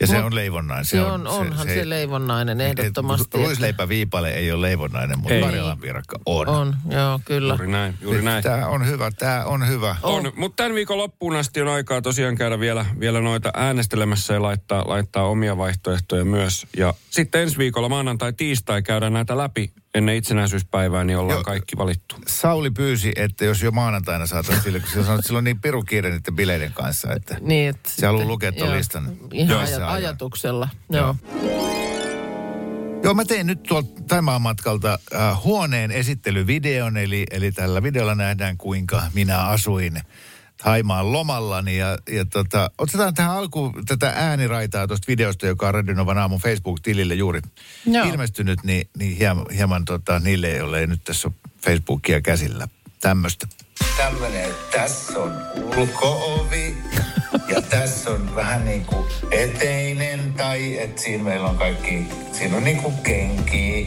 Ja 0.00 0.06
se 0.06 0.20
Mut- 0.20 0.24
on 0.24 0.34
leivonnainen. 0.34 0.84
Se 0.84 1.00
on, 1.00 1.26
onhan 1.26 1.66
se, 1.68 1.88
leivonnainen 1.88 2.60
ehdottomasti. 2.60 3.38
Et, 3.38 3.44
ruisleipä 3.44 3.88
viipale 3.88 4.30
ei 4.30 4.52
ole 4.52 4.62
leivonnainen, 4.62 5.18
mutta. 5.18 5.40
Karjalan 5.40 5.78
piirakka 5.78 6.18
on. 6.26 6.48
On, 6.48 6.76
joo, 6.88 7.20
kyllä. 7.24 7.52
Juuri 7.52 7.66
näin, 7.66 7.94
juuri 8.00 8.22
näin. 8.22 8.42
Tämä 8.42 8.66
on 8.66 8.86
hyvä, 8.86 9.10
tämä 9.10 9.44
on 9.44 9.68
hyvä. 9.68 9.96
On, 10.02 10.32
mutta 10.36 10.62
tämän 10.62 10.74
viikon 10.74 10.98
loppuun 10.98 11.36
asti 11.36 11.60
on 11.62 11.68
aikaa 11.68 12.02
tosiaan 12.02 12.34
käydä 12.34 12.60
vielä, 12.60 12.86
vielä 13.00 13.20
noita 13.20 13.50
äänestelemässä 13.54 14.34
ja 14.34 14.42
laittaa, 14.42 14.88
laittaa 14.88 15.24
omia 15.24 15.56
vaihtoehtoja 15.56 16.24
myös. 16.24 16.66
Ja 16.76 16.94
sitten 17.10 17.42
ensi 17.42 17.58
viikolla 17.58 17.88
maanantai, 17.88 18.32
tiistai 18.32 18.82
käydään 18.82 19.12
näitä 19.12 19.36
läpi 19.36 19.72
ennen 19.94 20.14
itsenäisyyspäivää, 20.16 21.04
niin 21.04 21.18
ollaan 21.18 21.36
Joo. 21.36 21.44
kaikki 21.44 21.76
valittu. 21.76 22.16
Sauli 22.26 22.70
pyysi, 22.70 23.12
että 23.16 23.44
jos 23.44 23.62
jo 23.62 23.70
maanantaina 23.70 24.26
saataisiin 24.26 24.62
sille, 24.64 24.80
kun 24.80 24.88
se 24.88 25.02
sanoi, 25.02 25.14
että 25.14 25.26
sillä 25.26 25.38
on 25.38 25.44
niin 25.44 25.60
piru 25.60 25.82
kiire 25.82 26.10
niiden 26.10 26.36
bileiden 26.36 26.72
kanssa, 26.72 27.12
että 27.12 27.36
Niin, 27.40 27.68
että 27.68 27.90
Se 27.90 28.06
haluaa 28.06 28.26
lukea 28.26 28.52
joo, 28.56 28.72
listan. 28.72 29.16
Ihan 29.32 29.50
Joo, 29.50 29.58
aja, 29.58 29.66
se 29.66 29.74
ajaa. 29.76 29.92
ajatuksella, 29.92 30.68
joo. 30.90 31.16
Joo, 33.02 33.14
mä 33.14 33.24
tein 33.24 33.46
nyt 33.46 33.62
tuolta 33.62 34.02
Taimaan 34.08 34.42
matkalta 34.42 34.98
äh, 35.14 35.42
huoneen 35.44 35.90
esittelyvideon, 35.90 36.96
eli, 36.96 37.26
eli 37.30 37.52
tällä 37.52 37.82
videolla 37.82 38.14
nähdään, 38.14 38.56
kuinka 38.56 39.02
minä 39.14 39.38
asuin 39.38 40.00
Taimaan 40.64 41.12
lomallani. 41.12 41.76
Ja, 41.76 41.98
ja 42.10 42.24
tota, 42.24 42.70
otetaan 42.78 43.14
tähän 43.14 43.36
alkuun 43.36 43.84
tätä 43.86 44.12
ääniraitaa 44.16 44.86
tuosta 44.86 45.04
videosta, 45.08 45.46
joka 45.46 45.68
on 45.68 45.74
Radionovan 45.74 46.18
aamun 46.18 46.40
Facebook-tilille 46.40 47.14
juuri 47.14 47.40
Joo. 47.86 48.06
ilmestynyt, 48.06 48.64
niin, 48.64 48.88
niin 48.98 49.16
hieman, 49.16 49.46
hieman 49.56 49.84
tota, 49.84 50.20
niille, 50.20 50.50
joille 50.50 50.80
ei 50.80 50.86
nyt 50.86 51.04
tässä 51.04 51.28
ole 51.28 51.52
Facebookia 51.64 52.20
käsillä 52.20 52.68
tämmöistä. 53.00 53.46
Tämmöinen, 53.96 54.50
tässä 54.72 55.18
on 55.18 55.32
ulkoovi 55.76 56.76
ja 57.48 57.62
tässä 57.62 58.10
on 58.10 58.34
vähän 58.34 58.64
niin 58.64 58.84
kuin 58.84 59.06
eteinen 59.30 60.32
tai 60.32 60.78
että 60.78 61.02
siinä 61.02 61.24
meillä 61.24 61.48
on 61.48 61.58
kaikki, 61.58 62.06
siinä 62.32 62.56
on 62.56 62.64
niin 62.64 62.82
kuin 62.82 62.94
kenkiä. 63.02 63.86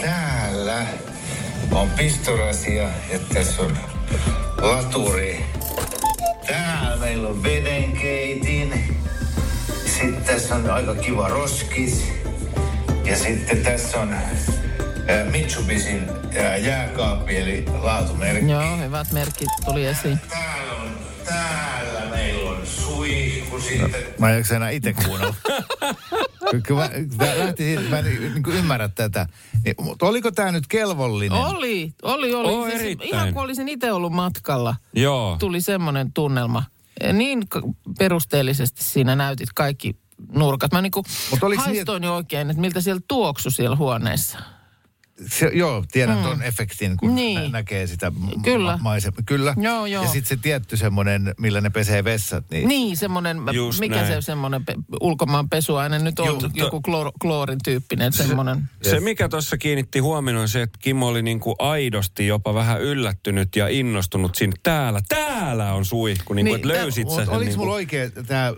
Täällä 0.00 0.86
on 1.70 1.90
pistorasia 1.90 2.82
ja 2.82 3.18
tässä 3.34 3.62
on 3.62 3.78
laturi. 4.62 5.57
Täällä 6.48 6.96
meillä 6.96 7.28
on 7.28 7.42
vedenkeitin. 7.42 8.96
Sitten 9.86 10.24
tässä 10.24 10.54
on 10.54 10.70
aika 10.70 10.94
kiva 10.94 11.28
roskis. 11.28 12.12
Ja 13.04 13.16
sitten 13.16 13.62
tässä 13.62 14.00
on 14.00 14.16
Mitsubisin 15.30 16.02
jääkaappi 16.60 17.36
eli 17.36 17.64
laatumerkki. 17.80 18.50
Joo, 18.50 18.76
hyvät 18.76 19.12
merkit 19.12 19.48
tuli 19.64 19.86
esiin. 19.86 20.20
Täällä 20.28 20.72
on, 20.72 20.98
täällä 21.24 22.10
meillä 22.10 22.50
on 22.50 22.66
suihku 22.66 23.60
sitten. 23.60 24.02
Mä 24.18 24.30
en 24.30 24.36
jaksa 24.36 24.56
enää 24.56 24.70
itse 24.70 24.92
kuunnella. 24.92 25.34
Kyllä 26.66 26.80
mä, 26.80 26.90
tää 27.18 27.38
lähti 27.38 27.62
siitä, 27.62 27.82
mä 27.82 27.98
en 27.98 28.04
niin 28.04 28.42
kuin 28.42 28.56
ymmärrä 28.56 28.88
tätä. 28.88 29.26
Niin, 29.64 29.74
mutta 29.78 30.06
oliko 30.06 30.30
tämä 30.30 30.52
nyt 30.52 30.66
kelvollinen? 30.66 31.38
Oli, 31.38 31.94
oli, 32.02 32.34
oli. 32.34 32.54
Oo, 32.54 32.68
siis 32.68 32.80
erittäin. 32.80 33.10
ihan 33.10 33.34
kuin 33.34 33.44
olisin 33.44 33.68
itse 33.68 33.92
ollut 33.92 34.12
matkalla. 34.12 34.76
Joo. 34.92 35.36
Tuli 35.40 35.60
semmoinen 35.60 36.12
tunnelma. 36.12 36.62
Niin 37.12 37.44
perusteellisesti 37.98 38.84
siinä 38.84 39.16
näytit 39.16 39.48
kaikki 39.54 39.96
nurkat. 40.32 40.72
Mä 40.72 40.82
niinku 40.82 41.04
Mut 41.30 41.42
oliks 41.42 41.66
niin, 41.66 41.74
haistoin 41.74 42.04
jo 42.04 42.14
oikein, 42.14 42.50
että 42.50 42.60
miltä 42.60 42.80
siellä 42.80 43.02
tuoksu 43.08 43.50
siellä 43.50 43.76
huoneessa. 43.76 44.38
Se, 45.26 45.50
joo, 45.54 45.84
tiedän 45.92 46.18
tuon 46.18 46.42
efektin, 46.42 46.96
kun 46.96 47.14
Niin. 47.14 47.40
nä- 47.42 47.48
näkee 47.48 47.86
sitä 47.86 48.10
m- 48.10 48.42
Kyllä. 48.42 48.72
ma- 48.72 48.78
maisema. 48.82 49.16
Kyllä. 49.26 49.54
Joo, 49.60 49.86
joo. 49.86 50.02
Ja 50.02 50.08
sitten 50.08 50.28
se 50.38 50.42
tietty 50.42 50.76
semmoinen, 50.76 51.34
millä 51.38 51.60
ne 51.60 51.70
pesee 51.70 52.04
vessat. 52.04 52.44
Niin, 52.50 52.68
Niin, 52.68 52.96
semmoinen, 52.96 53.36
Just 53.52 53.80
mikä 53.80 53.94
näin. 53.94 54.06
se 54.06 54.20
semmoinen 54.20 54.64
pe- 54.64 54.74
ulkomaan 55.00 55.48
pesuaine 55.48 55.98
nyt 55.98 56.18
on, 56.18 56.38
to- 56.38 56.50
joku 56.54 56.80
kloor, 56.80 57.12
kloorin 57.22 57.58
tyyppinen 57.64 58.12
semmoinen. 58.12 58.64
Se, 58.82 59.00
mikä 59.00 59.28
tuossa 59.28 59.56
kiinnitti 59.58 59.98
huomioon, 59.98 60.40
on 60.40 60.48
se, 60.48 60.62
että 60.62 60.78
Kimmo 60.82 61.06
oli 61.08 61.22
niin 61.22 61.40
kuin 61.40 61.56
aidosti 61.58 62.26
jopa 62.26 62.54
vähän 62.54 62.80
yllättynyt 62.82 63.56
ja 63.56 63.68
innostunut 63.68 64.34
siinä. 64.34 64.52
Täällä, 64.62 65.00
täällä 65.08 65.72
on 65.74 65.84
suihku, 65.84 66.34
niin 66.34 66.46
kuin, 66.46 66.60
Niin, 66.60 66.68
että 66.70 66.82
löysit 66.82 67.04
Mut 67.04 67.16
sä 67.16 67.24
sen. 67.24 67.34
oliko 67.34 67.48
niin 67.48 67.58
mulla 67.58 67.74
oikein 67.74 68.12
tämä 68.26 68.52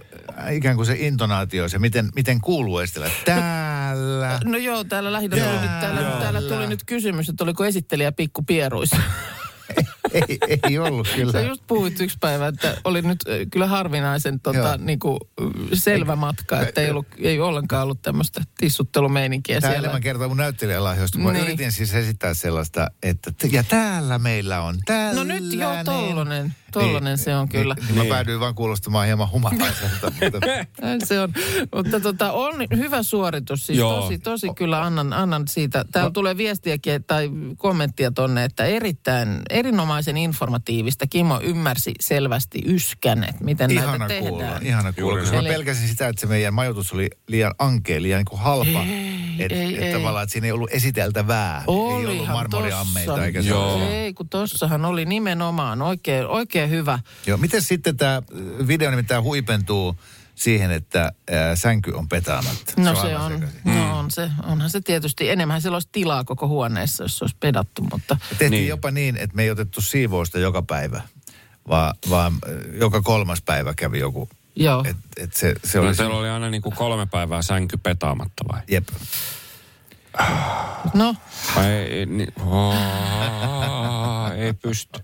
ikään 0.53 0.77
kuin 0.77 0.87
se 0.87 0.97
intonaatio, 0.99 1.69
se 1.69 1.79
miten, 1.79 2.09
miten 2.15 2.41
kuuluu 2.41 2.79
Estelä? 2.79 3.11
Täällä. 3.25 4.41
No 4.45 4.59
joo, 4.59 4.85
täällä 4.85 5.13
lähinnä 5.13 5.37
täällä, 5.37 6.01
Joo. 6.01 6.21
täällä 6.21 6.43
tuli 6.55 6.67
nyt 6.67 6.85
kysymys, 6.87 7.29
että 7.29 7.45
oliko 7.45 7.65
esittelijä 7.65 8.13
pikku 8.13 8.43
pieruissa. 8.43 8.97
ei, 10.13 10.39
ei 10.69 10.79
ollut 10.79 11.09
kyllä. 11.17 11.33
Sä 11.33 11.41
just 11.41 11.63
puhuit 11.67 12.01
yksi 12.01 12.17
päivä, 12.21 12.47
että 12.49 12.77
oli 12.85 13.03
nyt 13.03 13.19
kyllä 13.51 13.67
harvinaisen 13.67 14.41
tota, 14.41 14.77
niinku, 14.77 15.19
ö, 15.41 15.45
selvä 15.77 16.17
matka, 16.17 16.61
että 16.61 16.81
ei, 16.81 16.91
ollut, 16.91 17.07
ei 17.19 17.41
ollenkaan 17.41 17.83
ollut 17.83 18.03
tämmöistä 18.03 18.41
tissuttelumeininkiä 18.59 19.61
Tämä 19.61 19.71
siellä. 19.73 19.85
enemmän 19.85 20.03
kertaa 20.03 20.29
mun 20.29 20.37
näyttelijälahjoista. 20.37 21.19
Mä 21.19 21.33
Niin. 21.33 21.45
yritin 21.45 21.73
siis 21.73 21.95
esittää 21.95 22.35
sellaista, 22.35 22.91
että 23.03 23.31
ja 23.53 23.63
täällä 23.65 24.19
meillä 24.19 24.61
on 24.63 24.77
tällainen. 24.87 25.17
No 25.29 25.47
nyt 25.47 25.53
joo, 25.61 25.73
tollanen, 25.85 26.55
tollanen 26.73 27.19
se 27.19 27.37
on 27.37 27.49
kyllä. 27.49 27.75
Niin, 27.75 27.87
niin. 27.87 27.95
Mä 27.97 28.03
Niin. 28.03 28.11
päädyin 28.11 28.41
vaan 28.41 28.55
kuulostamaan 28.55 29.07
hieman 29.07 29.31
humalaiselta. 29.31 30.13
mutta 30.21 31.07
Se 31.07 31.21
on, 31.21 31.33
mutta 31.75 32.01
tota, 32.01 32.33
on 32.33 32.55
hyvä 32.77 33.03
suoritus. 33.03 33.67
Siis 33.67 33.79
Joo. 33.79 34.01
tosi, 34.01 34.19
tosi 34.19 34.49
kyllä 34.57 34.83
annan, 34.83 35.13
annan 35.13 35.49
siitä. 35.49 35.85
Täällä 35.93 36.11
tulee 36.11 36.37
viestiäkin 36.37 37.05
tai 37.05 37.31
kommenttia 37.57 38.11
tonne, 38.11 38.45
että 38.45 38.65
erittäin 38.65 39.43
erinomaisen 39.61 40.17
informatiivista. 40.17 41.07
Kimmo 41.07 41.41
ymmärsi 41.43 41.93
selvästi 42.01 42.63
yskän, 42.67 43.25
että 43.25 43.45
miten 43.45 43.71
ihana 43.71 43.99
näitä 43.99 44.07
tehdään. 44.15 44.29
kuulla, 44.29 44.59
ihana 44.63 44.93
kuulla. 44.93 45.11
Juuri 45.11 45.23
Koska 45.23 45.37
mä 45.37 45.43
näin. 45.43 45.55
pelkäsin 45.55 45.89
sitä, 45.89 46.09
että 46.09 46.21
se 46.21 46.27
meidän 46.27 46.55
majoitus 46.55 46.93
oli 46.93 47.11
liian 47.27 47.55
ankea, 47.59 48.03
liian 48.03 48.19
niin 48.19 48.25
kuin 48.25 48.41
halpa. 48.41 48.85
Että 49.39 49.57
ei, 49.57 49.77
et 49.77 49.83
ei. 49.83 49.93
tavallaan, 49.93 50.23
että 50.23 50.33
siinä 50.33 50.47
ei 50.47 50.53
ollut 50.53 50.71
esiteltävää. 50.73 51.59
ei 51.59 51.75
ollut 51.75 52.07
Olihan 52.07 52.37
marmoriammeita 52.37 53.13
tossa. 53.13 53.27
eikä 53.27 53.41
Joo. 53.41 53.89
Ei, 53.91 54.15
kun 54.15 54.29
tossahan 54.29 54.85
oli 54.85 55.05
nimenomaan 55.05 55.83
oikein, 55.83 56.27
oikein 56.27 56.71
hyvä. 56.71 56.99
Joo, 57.27 57.39
miten 57.39 57.63
sitten 57.63 57.97
tämä 57.97 58.23
video 58.67 58.91
nimittäin 58.91 59.23
huipentuu 59.23 59.97
siihen, 60.41 60.71
että 60.71 61.13
ää, 61.31 61.57
sänky 61.57 61.91
on 61.93 62.09
petaamatta? 62.09 62.73
No 62.77 62.95
se 62.95 63.01
aivan 63.01 63.21
on, 63.23 63.33
sekaisin. 63.33 63.61
no 63.65 63.99
on 63.99 64.11
se, 64.11 64.31
onhan 64.43 64.71
se 64.71 64.81
tietysti, 64.81 65.31
enemmän 65.31 65.63
siellä 65.63 65.77
olisi 65.77 65.89
tilaa 65.93 66.25
koko 66.25 66.49
huoneessa, 66.49 67.05
jos 67.05 67.19
se 67.19 67.25
olisi 67.25 67.37
pedattu, 67.41 67.83
mutta 67.93 68.17
Tehtiin 68.29 68.51
Niin. 68.51 68.69
jopa 68.69 68.91
niin, 68.91 69.17
että 69.17 69.37
me 69.37 69.43
ei 69.43 69.51
otettu 69.51 69.81
siivousta 69.81 70.39
joka 70.39 70.63
päivä, 70.63 71.03
vaan, 71.69 71.95
vaan 72.11 72.33
joka 72.73 73.03
kolmas 73.03 73.43
päivä 73.43 73.75
kävi 73.75 73.99
joku. 73.99 74.29
joo. 74.57 74.85
Et, 74.89 74.97
et 75.17 75.33
se, 75.35 75.55
se 75.65 75.79
no, 75.79 75.85
oli... 75.87 75.95
teillä 75.95 76.17
oli 76.17 76.29
aina 76.29 76.51
niin 76.51 76.63
kuin 76.63 76.75
kolme 76.77 77.07
päivää 77.07 77.43
sänky 77.43 77.77
petaamatta 77.77 78.45
vai? 78.53 78.61
Jep. 78.69 78.89
No, 80.95 81.15
ei, 81.67 82.07
niin, 82.07 82.33
oh, 82.47 82.75
ei 84.37 84.53
pysty. 84.53 85.01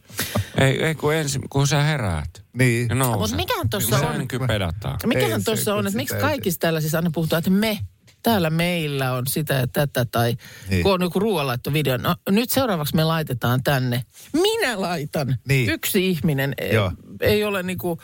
Ei, 0.58 0.84
ei 0.84 0.94
kun 0.94 1.14
ensin, 1.14 1.48
kun 1.50 1.66
sä 1.68 1.82
heräät. 1.82 2.44
Niin. 2.52 2.88
Ja 2.88 2.94
nouset. 2.94 3.20
Mut 3.20 3.36
mikähän 3.36 3.68
tossa 3.68 3.96
niin 3.96 4.08
on? 4.08 4.16
Sänky 4.16 4.38
pedataan. 4.38 4.98
mikähän 5.06 5.32
Ei 5.40 5.44
tuossa 5.44 5.74
on, 5.74 5.86
että 5.86 5.96
miksi 5.96 6.14
ei- 6.14 6.20
kaikissa 6.20 6.60
tällaisissa 6.60 6.98
aina 6.98 7.10
puhutaan, 7.14 7.38
että 7.38 7.50
me, 7.50 7.78
täällä 8.22 8.50
meillä 8.50 9.12
on 9.12 9.26
sitä 9.26 9.54
ja 9.54 9.66
tätä, 9.66 10.04
tai 10.04 10.28
Niin. 10.30 10.38
niin. 10.70 10.82
kun 10.82 10.92
on 10.92 11.02
joku 11.02 11.18
ruoanlaittovideo, 11.20 11.96
no 11.96 12.16
nyt 12.30 12.50
seuraavaksi 12.50 12.96
me 12.96 13.04
laitetaan 13.04 13.62
tänne. 13.62 14.04
Minä 14.32 14.80
laitan. 14.80 15.36
Niin. 15.48 15.70
Yksi 15.70 16.06
ihminen 16.10 16.54
ei, 16.58 16.74
Joo. 16.74 16.92
ei 17.20 17.44
ole 17.44 17.62
niinku 17.62 17.98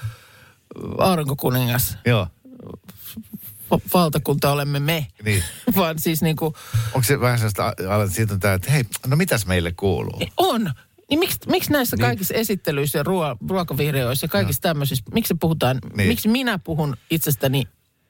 aurinkokuningas, 0.98 1.96
Joo, 2.06 2.26
valtakunta 3.94 4.50
olemme 4.52 4.80
me, 4.80 5.06
niin. 5.24 5.42
vaan 5.76 5.98
siis 5.98 6.22
niinku 6.22 6.54
Onko 6.86 7.02
se 7.02 7.20
vähän 7.20 7.38
sellaista, 7.38 7.72
alat 7.88 8.12
siitä 8.12 8.34
on 8.34 8.40
tää, 8.40 8.54
että 8.54 8.70
hei, 8.70 8.84
no 9.06 9.16
mitäs 9.16 9.46
meille 9.46 9.72
kuuluu? 9.72 10.20
On. 10.36 10.70
Niin 11.10 11.18
miksi, 11.18 11.38
miksi 11.46 11.72
näissä 11.72 11.96
niin. 11.96 12.02
kaikissa 12.02 12.34
esittelyissä 12.34 12.98
ja 12.98 13.02
ruo, 13.02 13.36
ruokavideoissa 13.48 14.24
ja 14.24 14.28
kaikissa 14.28 14.62
tämmöisissä, 14.62 15.04
miksi 15.14 15.34
puhutaan, 15.34 15.76
Niin. 15.82 15.96
niin. 15.96 16.08
miksi 16.08 16.28
minä 16.28 16.58
puhun 16.58 16.96
itsestäni 17.10 17.64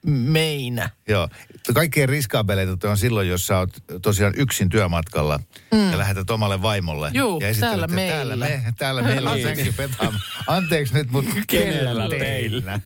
meinä? 0.07 0.89
Joo. 1.07 1.29
Kaikkein 1.73 2.09
riskaabeleita 2.09 2.89
on 2.89 2.97
silloin, 2.97 3.29
jos 3.29 3.47
sä 3.47 3.57
oot 3.57 3.69
tosiaan 4.01 4.33
yksin 4.37 4.69
työmatkalla 4.69 5.39
mm. 5.73 5.91
ja 5.91 5.97
lähetät 5.97 6.29
omalle 6.29 6.61
vaimolle. 6.61 7.11
Juu, 7.13 7.39
ja 7.39 7.47
täällä 7.59 7.85
että 7.85 7.95
Täällä, 7.95 8.35
meillä. 8.35 8.63
me, 8.65 8.73
täällä 8.77 9.01
meillä 9.01 9.29
on 9.31 9.35
Niin. 9.43 9.55
sänky 9.55 9.71
petaama. 9.77 10.19
Anteeksi 10.47 10.93
nyt, 10.93 11.11
mutta 11.11 11.31
Kenellä 11.47 12.09
teillä? 12.09 12.79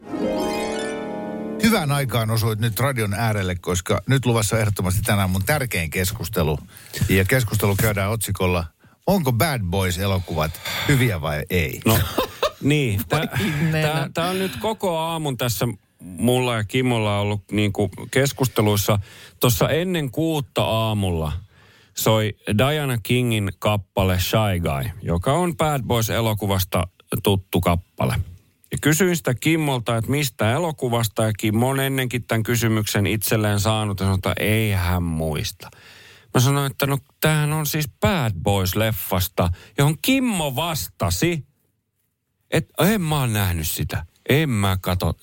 Hyvään 1.64 1.92
aikaan 1.92 2.32
osuit 2.32 2.60
nyt 2.60 2.80
radion 2.80 3.14
äärelle, 3.14 3.56
koska 3.56 4.02
nyt 4.08 4.26
luvassa 4.26 4.56
on 4.56 4.60
ehdottomasti 4.60 5.02
tänään 5.02 5.30
mun 5.30 5.44
tärkein 5.46 5.90
keskustelu. 5.90 6.60
Ja 7.10 7.26
keskustelu 7.26 7.76
käydään 7.76 8.12
otsikolla 8.12 8.64
onko 9.08 9.34
Bad 9.34 9.62
Boys-elokuvat 9.64 10.52
hyviä 10.88 11.22
vai 11.22 11.44
ei? 11.50 11.82
No, 11.86 12.00
niin. 12.62 13.02
Tämä 14.14 14.30
on 14.30 14.40
nyt 14.40 14.56
koko 14.56 14.98
aamun 14.98 15.38
tässä 15.38 15.68
mulla 16.00 16.56
ja 16.56 16.64
Kimolla 16.64 17.20
ollut 17.20 17.44
niin 17.52 17.74
kuin 17.74 17.92
keskusteluissa. 18.12 19.00
Tuossa 19.40 19.70
ennen 19.70 20.12
kuutta 20.12 20.64
aamulla 20.64 21.32
soi 21.98 22.36
Diana 22.58 22.98
Kingin 23.04 23.52
kappale 23.60 24.20
Shy 24.20 24.60
Guy, 24.60 24.92
joka 25.02 25.34
on 25.34 25.58
Bad 25.58 25.82
Boys-elokuvasta 25.84 26.88
tuttu 27.24 27.62
kappale. 27.62 28.16
Ja 28.78 28.82
kysyin 28.82 29.18
sitä 29.18 29.34
Kimmolta, 29.34 29.98
että 29.98 30.12
mistä 30.12 30.52
elokuvasta, 30.52 31.24
ja 31.24 31.34
Kimmo 31.34 31.70
on 31.70 31.80
ennenkin 31.80 32.24
tämän 32.24 32.44
kysymyksen 32.44 33.08
itselleen 33.08 33.60
saanut, 33.60 34.00
ja 34.00 34.06
sanoi, 34.06 34.16
että 34.16 34.34
ei 34.40 34.72
hän 34.72 35.04
muista. 35.04 35.70
Mä 36.34 36.40
sanoin, 36.42 36.72
että 36.72 36.88
no 36.88 36.98
tämähän 37.22 37.54
on 37.54 37.66
siis 37.66 37.90
Bad 38.00 38.32
Boys-leffasta, 38.34 39.50
johon 39.78 39.98
Kimmo 40.02 40.56
vastasi, 40.56 41.46
että 42.52 42.74
en 42.94 43.02
mä 43.02 43.20
oon 43.20 43.34
nähnyt 43.34 43.68
sitä. 43.68 44.06
En 44.30 44.50
mä 44.50 44.78
kato. 44.82 45.14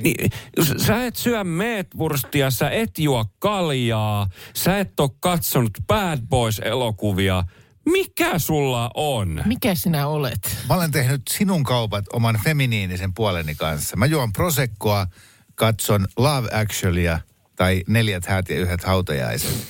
Niin, 0.00 0.30
sä 0.76 1.06
et 1.06 1.16
syö 1.16 1.44
meetwurstia, 1.44 2.50
sä 2.50 2.70
et 2.70 2.98
juo 2.98 3.24
kaljaa, 3.38 4.28
sä 4.54 4.78
et 4.78 5.00
ole 5.00 5.10
katsonut 5.20 5.78
Bad 5.86 6.18
Boys-elokuvia. 6.28 7.44
Mikä 7.84 8.38
sulla 8.38 8.90
on? 8.94 9.42
Mikä 9.46 9.74
sinä 9.74 10.06
olet? 10.06 10.56
Mä 10.68 10.74
olen 10.74 10.90
tehnyt 10.90 11.22
sinun 11.30 11.62
kaupat 11.62 12.04
oman 12.12 12.40
feminiinisen 12.44 13.14
puoleni 13.14 13.54
kanssa. 13.54 13.96
Mä 13.96 14.06
juon 14.06 14.32
prosekkoa, 14.32 15.06
katson 15.54 16.06
Love 16.16 16.48
Actuallyä 16.52 17.20
tai 17.56 17.82
neljät 17.88 18.26
häät 18.26 18.48
ja 18.48 18.56
yhdet 18.58 18.84
hautajaiset. 18.84 19.66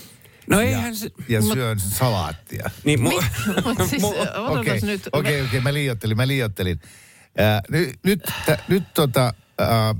No 0.51 0.61
eihän 0.61 0.97
se... 0.97 1.11
Ja 1.29 1.43
syön 1.43 1.81
salaattia. 1.81 2.71
Niin, 2.85 3.03
mu, 3.03 3.11
Mut 3.65 3.89
siis, 3.89 4.03
mu, 4.03 4.09
odotas 4.35 4.59
Okei, 4.59 4.81
nyt. 4.83 5.09
okei, 5.13 5.43
okei, 5.43 5.61
mä 5.61 5.75
liiottelin, 5.75 6.17
mä 6.17 6.27
liiottelin. 6.27 6.81
Ää, 7.39 7.63
nyt, 7.71 7.91
nyt, 8.03 8.23
tä, 8.47 8.59
nyt 8.69 8.85
tota, 8.95 9.35
ää, 9.59 9.95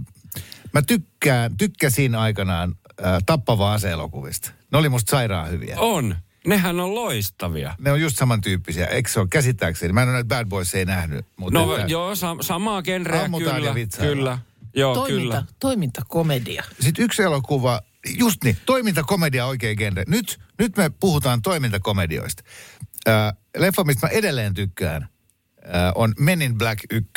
mä 0.73 0.83
tykkään, 0.83 1.57
tykkäsin 1.57 2.15
aikanaan 2.15 2.75
ää, 3.03 3.21
tappava 3.27 3.73
aseelokuvista. 3.73 4.51
Ne 4.73 4.79
oli 4.79 4.89
musta 4.89 5.11
sairaan 5.11 5.51
hyviä. 5.51 5.77
on. 5.79 6.17
Nehän 6.47 6.81
on 6.81 6.95
loistavia. 6.95 7.75
Ne 7.79 7.93
on 7.93 8.01
just 8.01 8.17
samantyyppisiä, 8.17 8.87
eikö 8.87 9.11
se 9.11 9.21
ole 9.21 9.29
käsittääkseni? 9.29 9.93
Mä 9.93 10.03
en 10.03 10.09
ole 10.09 10.13
näitä 10.15 10.29
Bad 10.29 10.47
Boys 10.49 10.75
ei 10.75 10.85
nähnyt. 10.85 11.27
Mutta 11.37 11.59
No 11.59 11.77
että, 11.77 11.87
joo, 11.93 12.15
sa, 12.15 12.37
samaa 12.41 12.83
genreä 12.83 13.23
Ammutaan 13.23 13.57
kyllä. 13.57 13.69
ja. 13.79 13.87
Kyllä. 13.99 14.39
Joo, 14.77 14.95
Toiminta, 14.95 15.37
kyllä. 15.37 15.45
toimintakomedia. 15.59 16.65
Sitten 16.81 17.05
yksi 17.05 17.23
elokuva, 17.23 17.81
just 18.19 18.45
niin, 18.45 18.57
toimintakomedia 18.67 19.47
oikein 19.47 19.79
genre. 19.79 20.05
Nyt, 20.09 20.41
nyt 20.59 20.77
me 20.77 20.91
puhutaan 21.01 21.43
toimintakomedioista. 21.43 22.43
Äh, 23.09 23.33
leffa, 23.57 23.85
mistä 23.85 24.07
mä 24.07 24.11
edelleen 24.11 24.55
tykkään, 24.55 25.03
äh, 25.03 25.93
on 25.95 26.15
Men 26.19 26.43
in 26.43 26.59
Black 26.59 26.81
1. 26.91 27.11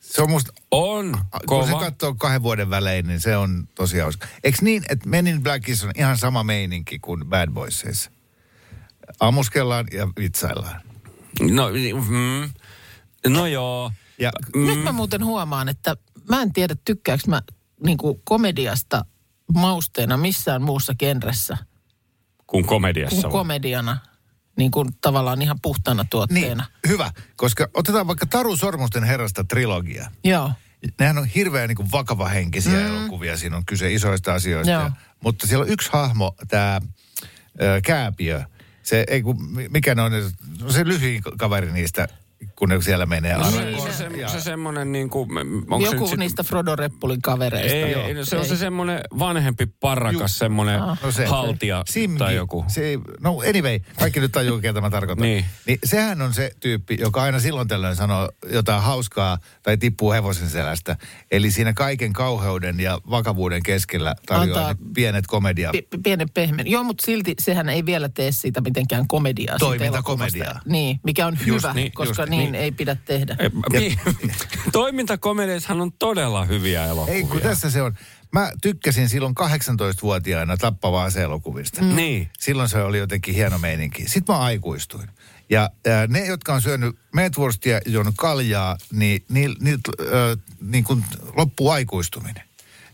Se 0.00 0.22
on 0.22 0.30
musta, 0.30 0.52
On 0.70 1.12
kun 1.46 1.64
se 1.64 1.70
kova. 1.70 1.80
katsoo 1.84 2.14
kahden 2.14 2.42
vuoden 2.42 2.70
välein, 2.70 3.06
niin 3.06 3.20
se 3.20 3.36
on 3.36 3.68
tosi 3.74 3.98
hauska. 3.98 4.26
Eikö 4.44 4.58
niin, 4.62 4.82
että 4.88 5.08
Men 5.08 5.26
in 5.26 5.42
Blackissa 5.42 5.86
on 5.86 5.92
ihan 5.96 6.18
sama 6.18 6.44
meininki 6.44 6.98
kuin 6.98 7.24
Bad 7.26 7.50
Boysissa? 7.50 8.10
Ammuskellaan 9.20 9.86
ja 9.92 10.08
vitsaillaan. 10.18 10.80
No, 11.40 11.68
mm, 12.08 12.50
no 13.32 13.46
joo. 13.46 13.92
Ja 14.18 14.30
Mm. 14.54 14.66
Nyt 14.66 14.82
mä 14.84 14.92
muuten 14.92 15.24
huomaan, 15.24 15.68
että 15.68 15.96
mä 16.28 16.42
en 16.42 16.52
tiedä 16.52 16.74
tykkääkö 16.84 17.22
mä 17.26 17.42
niinku 17.86 18.20
komediasta 18.24 19.04
mausteena 19.54 20.16
missään 20.16 20.62
muussa 20.62 20.94
genressä 20.94 21.56
Kun 22.46 22.64
komediassa 22.66 23.16
kuin 23.16 23.26
on. 23.26 23.32
komediana. 23.32 23.96
Niin 24.58 24.70
kuin 24.70 24.88
tavallaan 25.00 25.42
ihan 25.42 25.58
puhtana 25.62 26.02
niin, 26.02 26.10
tuotteena. 26.10 26.64
hyvä, 26.88 27.10
koska 27.36 27.68
otetaan 27.74 28.06
vaikka 28.06 28.26
Taru 28.26 28.56
Sormusten 28.56 29.04
herrasta 29.04 29.44
trilogia. 29.44 30.10
Joo. 30.24 30.52
Nehän 31.00 31.18
on 31.18 31.26
hirveän 31.26 31.68
niin 31.68 31.76
kuin 31.76 31.92
vakavahenkisiä 31.92 32.80
mm. 32.80 32.86
elokuvia. 32.86 33.36
Siinä 33.36 33.56
on 33.56 33.64
kyse 33.66 33.92
isoista 33.92 34.34
asioista. 34.34 34.70
Joo. 34.72 34.82
Ja, 34.82 34.90
mutta 35.24 35.46
siellä 35.46 35.62
on 35.62 35.68
yksi 35.70 35.90
hahmo, 35.92 36.34
tämä 36.48 36.80
Kääpiö. 37.84 38.44
Se, 38.90 39.04
ei 39.08 39.22
kun, 39.22 39.36
mikä 39.68 39.94
ne 39.94 40.02
on, 40.02 40.12
se 40.68 40.84
lyhyin 40.84 41.22
kaveri 41.38 41.72
niistä, 41.72 42.08
kun 42.60 42.68
ne 42.68 42.82
siellä 42.82 43.06
menee. 43.06 43.34
No, 43.38 43.50
se, 43.50 43.58
Arakoon. 43.58 43.92
se, 43.92 44.04
Ja- 44.04 44.28
se, 44.28 44.38
se 44.38 44.40
semmoinen 44.40 44.92
niin 44.92 45.10
kuin, 45.10 45.28
onko 45.70 45.80
se 45.80 45.84
Joku 45.86 45.98
nyt 46.00 46.08
sit- 46.10 46.18
niistä 46.18 46.42
Frodo 46.42 46.76
Reppulin 46.76 47.22
kavereista. 47.22 47.76
Ei, 47.76 47.92
Joo. 47.92 48.02
ei, 48.06 48.14
no 48.14 48.24
se 48.24 48.36
on 48.36 48.42
Ei. 48.42 48.48
se 48.48 48.56
semmoinen 48.56 49.00
vanhempi 49.18 49.66
parrakas, 49.66 50.20
Just. 50.20 50.34
semmoinen 50.34 50.80
No 50.80 51.10
se. 51.12 51.26
haltija 51.26 51.82
Simgi, 51.88 52.18
tai 52.18 52.34
joku. 52.34 52.64
Se, 52.68 52.98
no 53.20 53.38
anyway, 53.48 53.78
kaikki 53.98 54.20
nyt 54.20 54.32
tajuu, 54.32 54.58
ketä 54.60 54.80
mä 54.80 54.90
tarkoitan. 54.90 55.22
Niin. 55.22 55.44
niin. 55.66 55.78
sehän 55.84 56.22
on 56.22 56.34
se 56.34 56.50
tyyppi, 56.60 56.96
joka 57.00 57.22
aina 57.22 57.40
silloin 57.40 57.68
tällöin 57.68 57.96
sanoo 57.96 58.30
jotain 58.52 58.82
hauskaa 58.82 59.38
tai 59.62 59.76
tippuu 59.76 60.12
hevosen 60.12 60.48
selästä. 60.50 60.96
Eli 61.30 61.50
siinä 61.50 61.72
kaiken 61.72 62.12
kauheuden 62.12 62.80
ja 62.80 62.98
vakavuuden 63.10 63.62
keskellä 63.62 64.14
tarjoaa 64.26 64.60
Antaa- 64.68 64.84
ne 64.86 64.90
pienet 64.94 65.26
komedia. 65.26 65.70
P- 65.72 66.02
pienen 66.02 66.30
pehen. 66.34 66.56
Joo, 66.64 66.84
mutta 66.84 67.06
silti 67.06 67.34
sehän 67.40 67.68
ei 67.68 67.86
vielä 67.86 68.08
tee 68.08 68.32
siitä 68.32 68.60
mitenkään 68.60 69.08
komediaa. 69.08 69.58
Toimintakomediaa. 69.58 70.60
Niin, 70.66 71.00
mikä 71.04 71.26
on 71.26 71.38
Just 71.46 71.62
hyvä, 71.64 71.74
niin, 71.74 71.92
koska 71.92 72.22
just 72.22 72.30
niin, 72.30 72.40
niin. 72.40 72.49
Ei 72.54 72.72
pidä 72.72 72.96
tehdä. 73.04 73.36
Ei, 73.38 73.50
mi- 73.72 73.96
Toimintakomediassahan 74.72 75.80
on 75.80 75.92
todella 75.92 76.44
hyviä 76.44 76.86
elokuvia. 76.86 77.14
Ei, 77.14 77.24
kun 77.24 77.40
tässä 77.40 77.70
se 77.70 77.82
on. 77.82 77.94
Mä 78.32 78.52
tykkäsin 78.62 79.08
silloin 79.08 79.34
18-vuotiaana 79.40 80.56
tappavaa 80.56 81.04
aseelokuvista. 81.04 81.82
Mm. 81.82 81.96
Niin. 81.96 82.30
Silloin 82.38 82.68
se 82.68 82.82
oli 82.82 82.98
jotenkin 82.98 83.34
hieno 83.34 83.58
meininki. 83.58 84.08
Sitten 84.08 84.34
mä 84.34 84.40
aikuistuin. 84.40 85.08
Ja 85.50 85.70
äh, 85.88 86.08
ne, 86.08 86.26
jotka 86.26 86.54
on 86.54 86.62
syönyt 86.62 86.96
meetwurstia 87.14 87.74
ja 87.74 87.80
juonut 87.86 88.14
kaljaa, 88.18 88.76
niin 88.92 89.24
niil, 89.30 89.54
niil, 89.60 89.78
äh, 90.00 90.06
niin 90.60 90.84
kuin 90.84 91.04
loppuu 91.36 91.70
aikuistuminen. 91.70 92.42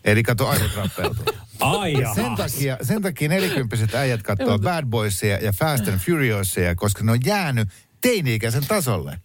Eli 0.05 0.23
kato 0.23 0.47
aivot 0.47 0.75
rappeutuu. 0.75 1.25
Ai 1.59 1.93
Sen 2.15 2.35
takia, 2.35 2.77
sen 2.81 3.01
takia 3.01 3.29
nelikymppiset 3.29 3.95
äijät 3.95 4.23
katsoo 4.23 4.59
Bad 4.59 4.85
Boysia 4.85 5.37
ja 5.37 5.51
Fast 5.53 5.87
and 5.87 5.99
Furiosia, 5.99 6.75
koska 6.75 7.03
ne 7.03 7.11
on 7.11 7.19
jäänyt 7.25 7.69
teini-ikäisen 8.01 8.67
tasolle. 8.67 9.19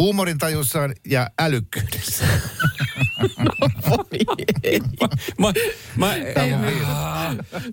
Huumorintajussaan 0.00 0.94
ja 1.06 1.30
älykkyydessä. 1.38 2.24
Mä, 5.38 5.52
mä, 5.96 6.14
Ei, 6.14 6.34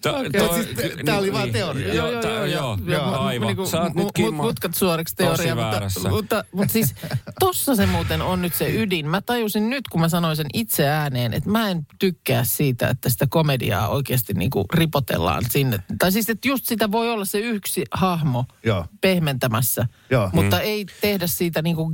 to, 0.02 0.20
Okei. 0.20 0.32
to, 0.32 0.48
t- 0.48 1.06
tää 1.06 1.18
oli 1.18 1.34
vaan 1.34 1.52
teoria. 1.52 1.94
Joo, 1.94 2.12
joo, 2.12 2.22
joo, 2.22 2.46
joo, 2.46 2.78
joo, 2.86 3.20
aivan. 3.20 3.48
Niinku, 3.48 3.66
Sä 3.66 3.82
oot 3.82 3.94
nyt 3.94 4.08
Kimmo 4.14 4.44
mutkat 4.44 4.76
suoriksi 4.76 5.16
tosi 5.16 5.44
teoria, 5.44 5.56
mutta, 5.56 6.10
mutta, 6.10 6.44
mutta 6.52 6.74
siis 6.74 6.96
tossa 7.40 7.76
se 7.76 7.86
muuten 7.86 8.22
on 8.22 8.42
nyt 8.42 8.54
se 8.54 8.76
ydin. 8.76 9.10
Mä 9.10 9.22
tajusin 9.22 9.70
nyt, 9.70 9.88
kun 9.88 10.02
mä 10.02 10.10
sanoin 10.10 10.36
sen 10.36 10.46
itse 10.54 10.88
ääneen, 10.88 11.34
että 11.34 11.50
mä 11.50 11.70
en 11.70 11.86
tykkää 12.00 12.44
siitä, 12.44 12.90
että 12.90 13.10
sitä 13.10 13.28
komediaa 13.30 13.88
oikeasti 13.88 14.34
niinku 14.34 14.66
ripotellaan 14.74 15.44
sinne. 15.50 15.80
Tai 16.00 16.12
siis, 16.12 16.30
että 16.30 16.48
just 16.48 16.66
sitä 16.66 16.92
voi 16.92 17.12
olla 17.12 17.26
se 17.26 17.40
yksi 17.40 17.84
hahmo 17.92 18.46
Joo. 18.64 18.86
pehmentämässä, 19.02 19.86
Joo. 20.10 20.30
mutta 20.34 20.62
ei 20.62 20.86
tehdä 21.02 21.28
siitä 21.28 21.62
niinku 21.62 21.94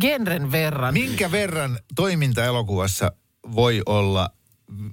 genren 0.00 0.52
verran. 0.52 0.94
Minkä 0.94 1.30
verran 1.30 1.78
toimintaelokuvassa 2.66 3.12
voi 3.54 3.82
olla 3.86 4.30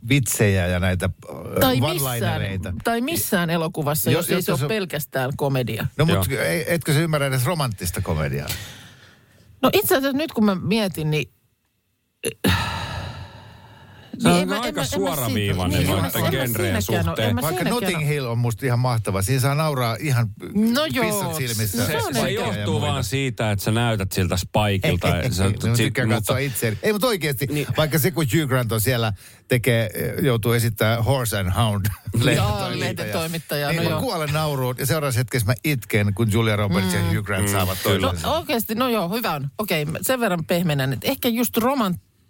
vitsejä 0.09 0.67
ja 0.67 0.79
näitä 0.79 1.05
äh, 1.29 1.35
Tai 1.59 1.75
one-linereita? 1.81 2.71
missään, 2.71 2.75
tai 2.83 3.01
missään 3.01 3.49
elokuvassa, 3.49 4.11
Jo- 4.11 4.19
jos 4.19 4.29
ei 4.29 4.41
se 4.41 4.51
ole 4.51 4.59
se- 4.59 4.67
pelkästään 4.67 5.31
komedia. 5.37 5.87
No 5.97 6.05
mutta 6.05 6.25
etkö 6.67 6.93
se 6.93 6.99
ymmärrä 6.99 7.27
edes 7.27 7.45
romanttista 7.45 8.01
komediaa? 8.01 8.47
No 9.61 9.69
itse 9.73 9.97
asiassa 9.97 10.17
nyt 10.17 10.31
kun 10.31 10.45
mä 10.45 10.55
mietin, 10.55 11.11
niin... 11.11 11.31
Se 14.19 14.27
on 14.29 14.47
mä- 14.47 14.55
en 14.55 14.61
aika 14.61 14.85
suoraviivainen 14.85 15.77
siitä- 15.77 15.93
noitten 16.01 16.21
en 16.21 16.25
mä 16.25 16.31
genreen 16.31 16.81
suhteen. 16.81 17.29
en 17.29 17.35
mä 17.35 17.41
Vaikka 17.41 17.63
Notting 17.63 18.07
Hill 18.07 18.25
on 18.25 18.37
musta 18.37 18.65
ihan 18.65 18.79
mahtava. 18.79 19.21
Siinä 19.21 19.39
saa 19.41 19.55
nauraa 19.55 19.97
ihan 19.99 20.29
No 20.53 20.85
joo, 20.85 21.05
pissat 21.05 21.35
silmissä. 21.35 21.85
Se, 21.85 21.91
Se 21.91 21.97
on 21.97 22.13
se 22.15 22.31
johtuu 22.31 22.81
vaan 22.81 23.03
siitä, 23.03 23.51
että 23.51 23.65
sä 23.65 23.71
näytät 23.71 24.11
siltä 24.11 24.37
Spikeilta. 24.37 25.07
ja 25.07 25.31
sä- 25.31 25.43
Mä 25.43 25.49
sit- 25.49 25.85
tykkään 25.85 26.09
katsoa 26.09 26.37
itse. 26.37 26.77
Ei, 26.83 26.93
mutta 26.93 27.07
oikeasti, 27.07 27.47
niin. 27.47 27.67
vaikka 27.77 27.99
se 27.99 28.11
kun 28.11 28.25
Hugh 28.33 28.49
Grant 28.49 28.71
on 28.71 28.81
siellä, 28.81 29.13
tekee, 29.47 29.89
joutuu 30.21 30.51
esittämään 30.51 31.03
Horse 31.03 31.37
and 31.39 31.51
Hound 31.51 31.85
Joo, 32.35 32.69
lehtitoimittaja, 32.79 33.67
Niin 33.69 33.77
no 33.77 33.83
mä 33.83 33.89
joo. 33.89 34.01
kuolen 34.01 34.33
nauruun 34.33 34.75
ja 34.79 34.85
seuraavassa 34.85 35.19
hetkessä 35.19 35.45
mä 35.45 35.53
itken, 35.63 36.13
kun 36.13 36.31
Julia 36.31 36.55
Roberts 36.55 36.93
ja 36.93 36.99
Hugh 37.01 37.25
Grant 37.25 37.49
saavat 37.49 37.77
No 37.85 37.91
toisensa. 37.99 38.31
oikeasti, 38.31 38.75
no 38.75 38.89
joo, 38.89 39.09
hyvä 39.09 39.31
on. 39.33 39.49
Okei, 39.57 39.85
mä 39.85 39.97
sen 40.01 40.19
verran 40.19 40.45
pehmenän, 40.45 40.93
että 40.93 41.07
ehkä 41.07 41.29
just 41.29 41.57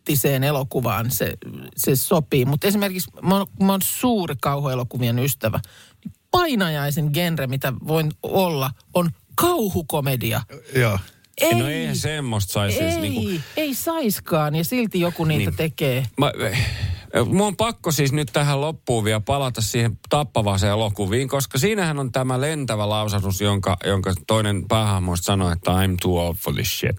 romanttiseen 0.01 0.43
elokuvaan 0.43 1.11
se, 1.11 1.33
se 1.77 1.95
sopii. 1.95 2.45
Mutta 2.45 2.67
esimerkiksi 2.67 3.11
mä 3.21 3.37
oon, 3.37 3.47
mä 3.63 3.71
oon 3.73 3.81
suuri 3.83 4.35
kauhuelokuvien 4.41 5.19
ystävä. 5.19 5.59
Painajaisen 6.31 7.09
genre, 7.13 7.47
mitä 7.47 7.73
voin 7.87 8.11
olla, 8.23 8.71
on 8.93 9.09
kauhukomedia. 9.35 10.41
Joo. 10.75 10.99
Ei, 11.37 11.55
No 11.55 11.67
eihän 11.67 11.95
semmoista 11.95 12.53
saisi 12.53 12.79
ei, 12.79 12.91
siis 12.91 13.01
niinku... 13.01 13.43
ei 13.57 13.73
saiskaan 13.73 14.55
ja 14.55 14.63
silti 14.63 14.99
joku 14.99 15.25
niitä 15.25 15.49
Niin. 15.49 15.57
tekee. 15.57 16.05
Mä, 16.17 16.31
Mua 17.26 17.47
on 17.47 17.56
pakko 17.56 17.91
siis 17.91 18.12
nyt 18.13 18.30
tähän 18.34 18.62
loppuun 18.62 19.04
vielä 19.04 19.19
palata 19.19 19.62
siihen 19.62 19.97
tappavaaseen 20.10 20.71
elokuviin, 20.71 21.28
koska 21.28 21.58
siinähän 21.58 22.00
on 22.00 22.12
tämä 22.12 22.41
lentävä 22.41 22.89
lausahdus, 22.89 23.41
jonka, 23.41 23.78
jonka 23.86 24.13
toinen 24.28 24.67
päähahmoista 24.67 25.26
sanoi, 25.26 25.54
että 25.54 25.71
I'm 25.71 25.95
too 26.02 26.28
old 26.28 26.36
for 26.36 26.54
this 26.54 26.80
shit. 26.80 26.97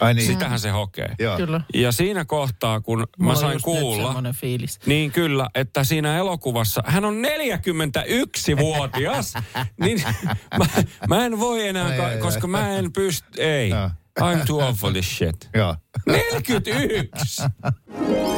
Ai 0.00 0.14
niin. 0.14 0.26
Sitähän 0.26 0.60
se 0.60 0.70
hokee. 0.70 1.14
Joo. 1.18 1.36
Kyllä. 1.36 1.60
Ja 1.74 1.92
siinä 1.92 2.24
kohtaa, 2.24 2.80
kun 2.80 2.98
mä 2.98 3.04
Mulla 3.18 3.32
on 3.32 3.38
sain 3.40 3.62
kuulla, 3.62 4.14
fiilis. 4.40 4.78
niin 4.86 5.12
kyllä, 5.12 5.48
että 5.54 5.84
siinä 5.84 6.16
elokuvassa, 6.18 6.82
hän 6.86 7.04
on 7.04 7.14
41-vuotias, 7.14 9.34
niin 9.84 10.02
mä, 10.58 10.66
mä 11.08 11.26
en 11.26 11.40
voi 11.40 11.68
enää, 11.68 11.86
Ai, 11.86 11.96
ka- 11.96 12.06
ai, 12.06 12.14
ai. 12.14 12.20
koska 12.20 12.46
mä 12.46 12.70
en 12.70 12.92
pysty, 12.92 13.28
ei. 13.42 13.70
I'm 14.20 14.46
too 14.46 14.66
old 14.66 14.74
for 14.74 14.92
this 14.92 15.16
shit. 15.16 15.48
Joo. 15.54 15.76
41! 16.06 17.42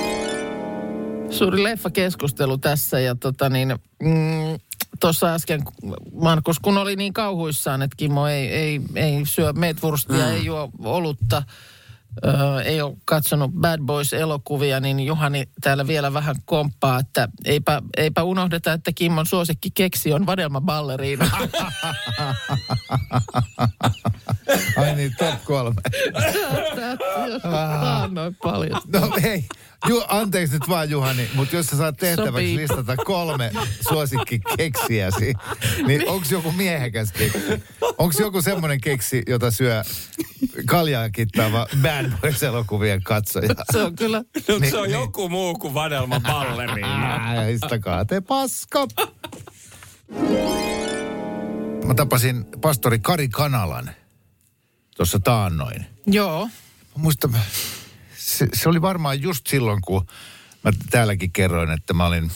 Suuri 1.31 1.63
leffakeskustelu 1.63 2.59
tässä 2.59 3.01
ja 3.01 3.15
tota 3.15 3.49
niin, 3.49 3.77
mm, 4.03 4.59
tuossa 5.01 5.35
äsken 5.35 5.63
Markus, 6.13 6.59
kun 6.59 6.79
oli 6.79 6.97
niin 6.97 7.13
kauhuissaan, 7.13 7.83
että 7.83 7.97
Kimmo 7.97 8.27
ei, 8.27 8.49
ei, 8.49 8.81
ei 8.95 9.27
syö 9.27 9.53
meetwurstia, 9.53 10.27
mm. 10.27 10.33
ei 10.33 10.45
juo 10.45 10.71
olutta, 10.85 11.43
ö, 12.25 12.63
ei 12.63 12.81
ole 12.81 12.97
katsonut 13.05 13.53
Bad 13.53 13.81
Boys-elokuvia, 13.81 14.81
niin 14.81 15.01
Juhani 15.01 15.49
täällä 15.61 15.87
vielä 15.87 16.13
vähän 16.13 16.37
komppaa, 16.45 16.99
että 16.99 17.29
eipä, 17.45 17.83
eipä 17.97 18.23
unohdeta, 18.23 18.73
että 18.73 18.93
Kimmon 18.95 19.27
suosikki 19.27 19.71
keksi 19.71 20.13
on 20.13 20.27
vadelma 20.27 20.61
balleriina. 20.61 21.31
Ai 24.77 24.95
niin, 24.95 25.15
top 25.19 25.45
kolme. 25.45 25.81
Tämä 27.43 28.03
on 28.03 28.15
noin 28.15 28.37
paljon. 28.43 28.81
No 28.93 29.13
hei, 29.23 29.45
Ju, 29.87 30.03
anteeksi 30.09 30.55
nyt 30.55 30.69
vaan 30.69 30.91
Juhani, 30.91 31.29
mutta 31.35 31.57
jos 31.57 31.67
sä 31.67 31.77
saat 31.77 31.97
tehtäväksi 31.97 32.31
Sopii. 32.33 32.57
listata 32.57 32.97
kolme 32.97 33.51
suosikkikeksiäsi, 33.89 35.35
niin 35.87 36.09
onko 36.09 36.27
joku 36.31 36.53
miehekäs 36.53 37.13
keksi? 37.13 37.39
Onko 37.99 38.15
joku 38.21 38.43
semmoinen 38.43 38.81
keksi, 38.81 39.23
jota 39.27 39.51
syö 39.51 39.83
kaljaa 40.67 41.11
kittaava 41.11 41.67
Bad 41.83 42.11
Boys-elokuvien 42.21 43.03
katsoja? 43.03 43.49
Se 43.73 43.83
on 43.83 43.97
kyllä. 43.97 44.19
Nyt 44.35 44.61
Niin, 44.61 44.71
se 44.71 44.77
on 44.79 44.89
niin. 44.89 45.01
joku 45.01 45.29
muu 45.29 45.59
kuin 45.59 45.75
vadelma 45.75 46.21
balleriina. 46.21 47.15
Ää, 47.15 47.49
Istakaa 47.49 48.05
te 48.05 48.21
paska. 48.21 48.87
Mä 51.87 51.95
tapasin 51.95 52.45
pastori 52.61 52.99
Kari 52.99 53.29
Kanalan 53.29 53.91
tuossa 54.97 55.19
taannoin. 55.21 55.87
Joo. 56.07 56.47
Mä 56.47 57.03
muistan, 57.03 57.35
se, 58.29 58.47
se 58.55 58.69
oli 58.69 58.83
varmaan 58.83 59.23
just 59.23 59.47
silloin, 59.47 59.81
kun 59.81 60.07
mä 60.65 60.73
täälläkin 60.91 61.33
kerroin, 61.33 61.71
että 61.71 61.95
mä 61.95 62.07
olin 62.07 62.31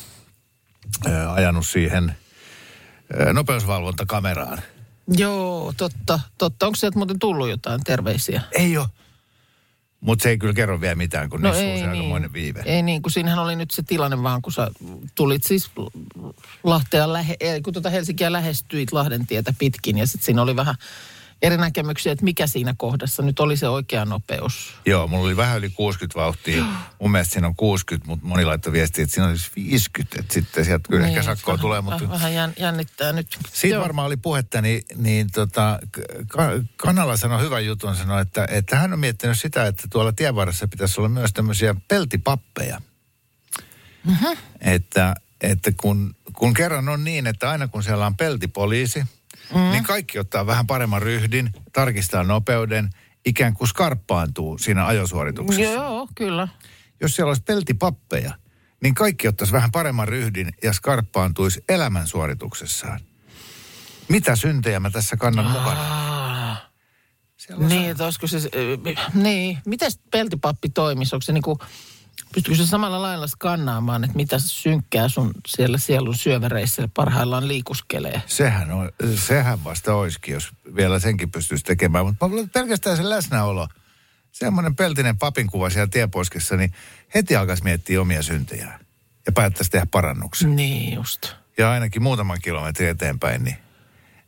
ää, 1.07 1.33
ajanut 1.33 1.67
siihen 1.67 2.17
ää, 3.19 3.33
nopeusvalvontakameraan. 3.33 4.59
Joo, 5.09 5.73
totta, 5.77 6.21
totta. 6.39 6.67
Onko 6.67 6.77
sieltä 6.77 6.99
muuten 6.99 7.19
tullut 7.19 7.49
jotain 7.49 7.85
terveisiä? 7.85 8.43
Ei 8.53 8.77
ole. 8.77 8.87
Mutta 10.01 10.23
se 10.23 10.29
ei 10.29 10.39
kyllä 10.39 10.55
kerro 10.55 10.81
vielä 10.81 10.95
mitään, 10.95 11.31
kun 11.31 11.43
no 11.43 11.51
niissä 11.51 11.73
on 11.73 11.79
se 11.79 11.89
aikamoinen 11.89 12.33
viive. 12.33 12.63
Ei 12.65 12.83
niin, 12.83 13.03
kun 13.03 13.13
siinähän 13.13 13.39
oli 13.39 13.57
nyt 13.57 13.71
se 13.71 13.83
tilanne 13.83 14.23
vaan, 14.23 14.43
kun 14.43 14.53
sä 14.53 14.71
tulit 15.15 15.45
siis 15.45 15.71
Lahtea 16.65 17.13
lähe, 17.13 17.37
ei, 17.41 17.63
kun 17.63 17.73
tuota 17.73 17.91
Helsinkiä 17.91 18.33
lähestyit 18.33 18.93
Lahden 18.93 19.27
tietä 19.27 19.55
pitkin 19.59 19.99
ja 19.99 20.07
sitten 20.07 20.25
siinä 20.25 20.43
oli 20.43 20.57
vähän 20.57 20.75
eri 21.43 21.57
näkemyksiä, 21.57 22.13
että 22.13 22.25
mikä 22.25 22.47
siinä 22.47 22.75
kohdassa 22.79 23.23
nyt 23.23 23.41
oli 23.41 23.57
se 23.57 23.69
oikea 23.69 24.05
nopeus. 24.05 24.75
Joo, 24.87 25.07
mulla 25.07 25.25
oli 25.25 25.37
vähän 25.37 25.59
yli 25.59 25.71
60 25.71 26.21
vauhtia. 26.21 26.65
Mun 27.01 27.11
mielestä 27.11 27.33
siinä 27.33 27.47
on 27.47 27.57
60, 27.57 28.09
mutta 28.09 28.27
moni 28.27 28.45
laittoi 28.45 28.73
viestiä, 28.73 29.05
että 29.05 29.15
siinä 29.15 29.29
olisi 29.29 29.51
50. 29.57 30.21
Että 30.21 30.35
sitten 30.35 30.65
sieltä 30.65 30.89
kyllä 30.89 31.07
ehkä 31.07 31.23
sakkoa 31.23 31.53
vähän, 31.53 31.61
tulee, 31.61 31.81
mutta... 31.81 32.09
Vähän 32.09 32.35
jän, 32.35 32.53
jännittää 32.59 33.13
nyt. 33.13 33.39
Siitä 33.53 33.75
Joo. 33.75 33.83
varmaan 33.83 34.07
oli 34.07 34.17
puhetta, 34.17 34.63
niin, 34.63 34.83
niin 34.97 35.31
tota, 35.31 35.79
ka- 36.29 36.51
Kanala 36.77 37.17
sanoi 37.17 37.43
hyvän 37.43 37.67
jutun, 37.67 37.97
sanoi, 37.97 38.23
että, 38.23 38.47
että 38.51 38.77
hän 38.77 38.93
on 38.93 38.99
miettinyt 38.99 39.39
sitä, 39.39 39.67
että 39.67 39.89
tuolla 39.91 40.13
tienvarressa 40.13 40.69
pitäisi 40.69 41.01
olla 41.01 41.09
myös 41.09 41.33
tämmöisiä 41.33 41.75
peltipappeja. 41.89 42.81
Mm-hmm. 44.05 44.37
Että, 44.61 45.15
että 45.41 45.73
kun, 45.77 46.15
kun 46.33 46.55
kerran 46.55 46.89
on 46.89 47.05
niin, 47.05 47.27
että 47.27 47.51
aina 47.51 47.69
kun 47.69 47.83
siellä 47.83 48.07
on 48.07 48.17
peltipoliisi, 48.17 49.05
mm. 49.55 49.61
niin 49.61 49.85
kaikki 49.85 50.19
ottaa 50.19 50.47
vähän 50.47 50.67
paremman 50.67 51.03
ryhdin, 51.03 51.51
tarkistaa 51.73 52.25
nopeuden, 52.25 52.91
ikään 53.27 53.55
kuin 53.55 53.69
skarppaantuu 53.69 54.59
siinä 54.59 54.87
ajosuorituksessa. 54.87 55.63
Joo, 55.63 56.09
kyllä. 56.15 56.49
Jos 57.01 57.17
siellä 57.17 57.31
olisi 57.31 57.43
peltipappeja, 57.43 58.35
niin 58.83 58.95
kaikki 58.95 59.29
ottaisi 59.29 59.53
vähän 59.53 59.73
paremman 59.73 60.09
ryhdin 60.09 60.53
ja 60.63 60.73
skarppaantuisi 60.73 61.65
elämän 61.69 62.07
suorituksessaan. 62.07 63.01
Mitä 64.09 64.37
syntejä 64.37 64.81
mä 64.81 64.91
tässä 64.91 65.17
kannan 65.17 65.51
mukana? 65.51 66.57
Siellä 67.37 67.67
Niin, 67.67 67.91
että 67.91 68.05
olisiko 68.05 68.27
se, 68.27 68.39
niin, 69.15 69.59
miten 69.67 69.91
peltipappi 70.11 70.69
toimisi? 70.69 71.17
Onko 71.17 71.23
se 71.23 71.33
niinku, 71.33 71.59
pystyykö 72.35 72.57
se 72.65 72.67
samalla 72.67 73.03
lailla 73.03 73.27
skannaamaan, 73.27 74.05
että 74.05 74.17
mitä 74.17 74.39
synkkää 74.39 75.09
sun 75.09 75.31
siellä 75.47 75.79
sielun 75.79 76.17
syövereissä 76.17 76.89
parhaillaan 76.95 77.49
liikuskelee? 77.49 78.23
Sehän, 78.27 78.73
on, 78.73 78.91
sehän 79.15 79.65
vasta 79.65 79.95
olisikin, 79.95 80.35
jos 80.35 80.51
vielä 80.77 80.99
senkin 80.99 81.31
pystyisi 81.31 81.65
tekemään. 81.65 82.05
Mutta 82.07 82.27
pelkästään 82.53 82.97
se 82.97 83.09
läsnäolo, 83.11 83.69
semmoinen 84.33 84.77
peltinen 84.77 85.19
papinkuva 85.19 85.71
siellä 85.71 85.87
tieposkessa, 85.91 86.57
niin 86.57 86.73
heti 87.15 87.37
alkaisi 87.37 87.65
miettiä 87.65 88.01
omia 88.01 88.23
syntejään. 88.23 88.81
Ja 89.27 89.33
päättäisi 89.33 89.71
tehdä 89.71 89.87
parannuksen. 89.91 90.57
Niin 90.57 90.95
just. 90.95 91.33
Ja 91.59 91.71
ainakin 91.71 92.03
muutaman 92.03 92.39
kilometrin 92.43 92.89
eteenpäin, 92.89 93.45
niin, 93.45 93.57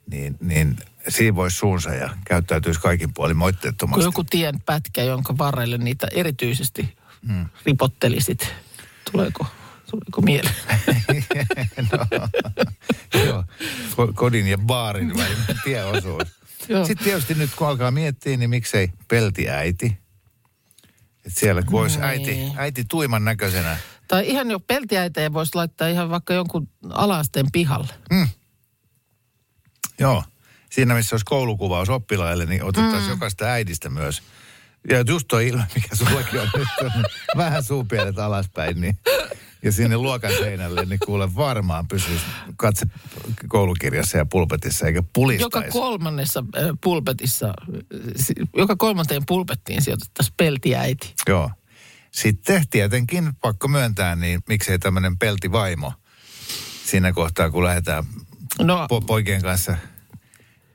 niin, 0.07 0.37
niin 0.41 0.77
siivoisi 1.09 1.57
suunsa 1.57 1.95
ja 1.95 2.11
käyttäytyisi 2.25 2.81
kaikin 2.81 3.15
puolin 3.15 3.35
Kun 3.35 3.39
moitteettomasti. 3.39 4.05
joku 4.05 4.25
tien 4.25 4.61
pätkä, 4.61 5.03
jonka 5.03 5.39
varrelle 5.39 5.79
niitä 5.79 6.07
erityisesti 6.13 6.97
ripottelisit, 7.67 8.53
tuleeko, 9.13 9.47
tuleeko 9.91 10.21
mieleen? 10.21 10.55
no, 11.93 12.07
joo, 13.25 13.45
ko- 13.91 14.13
kodin 14.15 14.47
ja 14.47 14.59
baarin 14.59 15.17
välinen 15.17 15.61
tieosuus. 15.65 16.29
Sitten 16.59 17.05
tietysti 17.05 17.35
nyt 17.35 17.51
kun 17.57 17.69
alkaa 17.69 17.91
miettiä, 17.91 18.37
niin 18.37 18.51
miksei 18.51 18.91
peltiäiti. 19.09 19.99
Et 21.27 21.33
siellä 21.37 21.63
kun 21.63 21.81
olisi 21.81 21.99
äiti, 22.03 22.53
äiti 22.57 22.85
tuiman 22.89 23.25
näköisenä. 23.25 23.77
Tai 24.09 24.29
ihan 24.29 24.51
jo 24.51 24.61
peltiäiteen 24.61 25.33
voisi 25.33 25.55
laittaa 25.55 25.89
ihan 25.89 26.11
vaikka 26.11 26.35
jonkun 26.35 26.69
alasteen 26.91 27.47
pihalle. 27.53 27.95
Joo, 29.99 30.25
siinä 30.71 30.95
missä 30.95 31.15
olisi 31.15 31.25
koulukuvaus 31.25 31.89
oppilaille, 31.89 32.47
niin 32.47 32.65
otettaisiin 32.65 33.03
mm. 33.03 33.11
jokaista 33.11 33.45
äidistä 33.45 33.89
myös. 33.89 34.23
Ja 34.91 35.05
just 35.09 35.29
tuo 35.29 35.39
ilme, 35.39 35.65
mikä 35.75 35.97
sullakin 35.97 36.41
on 36.41 36.49
nyt, 36.57 36.69
on 36.83 37.05
vähän 37.37 37.63
suupielet 37.63 38.19
alaspäin, 38.19 38.81
niin, 38.81 38.99
ja 39.63 39.73
sinne 39.73 39.97
luokan 39.97 40.33
seinälle, 40.33 40.85
niin 40.85 40.99
kuule 41.07 41.35
varmaan 41.35 41.89
pysyisi 41.89 42.25
katse 42.57 42.87
koulukirjassa 43.49 44.19
ja 44.19 44.27
pulpetissa, 44.27 44.87
eikä 44.87 45.03
pulistaisi. 45.13 45.67
Joka 45.67 45.73
kolmannessa 45.73 46.45
äh, 46.57 46.63
pulpetissa, 46.83 47.47
äh, 47.49 48.47
joka 48.57 48.77
kolmanteen 48.77 49.27
pulpettiin 49.27 49.83
sijoitettaisiin 49.83 50.35
peltiäiti. 50.37 51.15
Joo. 51.29 51.51
Sitten 52.11 52.65
tietenkin 52.71 53.33
pakko 53.41 53.69
myöntää, 53.69 54.17
niin 54.17 54.41
miksei 54.49 54.79
tämmöinen 54.79 55.19
peltivaimo 55.19 55.93
siinä 56.87 57.13
kohtaa, 57.13 57.51
kun 57.51 57.65
lähdetään 57.65 58.05
No, 58.63 58.87
po- 58.87 59.05
poikien 59.07 59.43
kanssa 59.43 59.77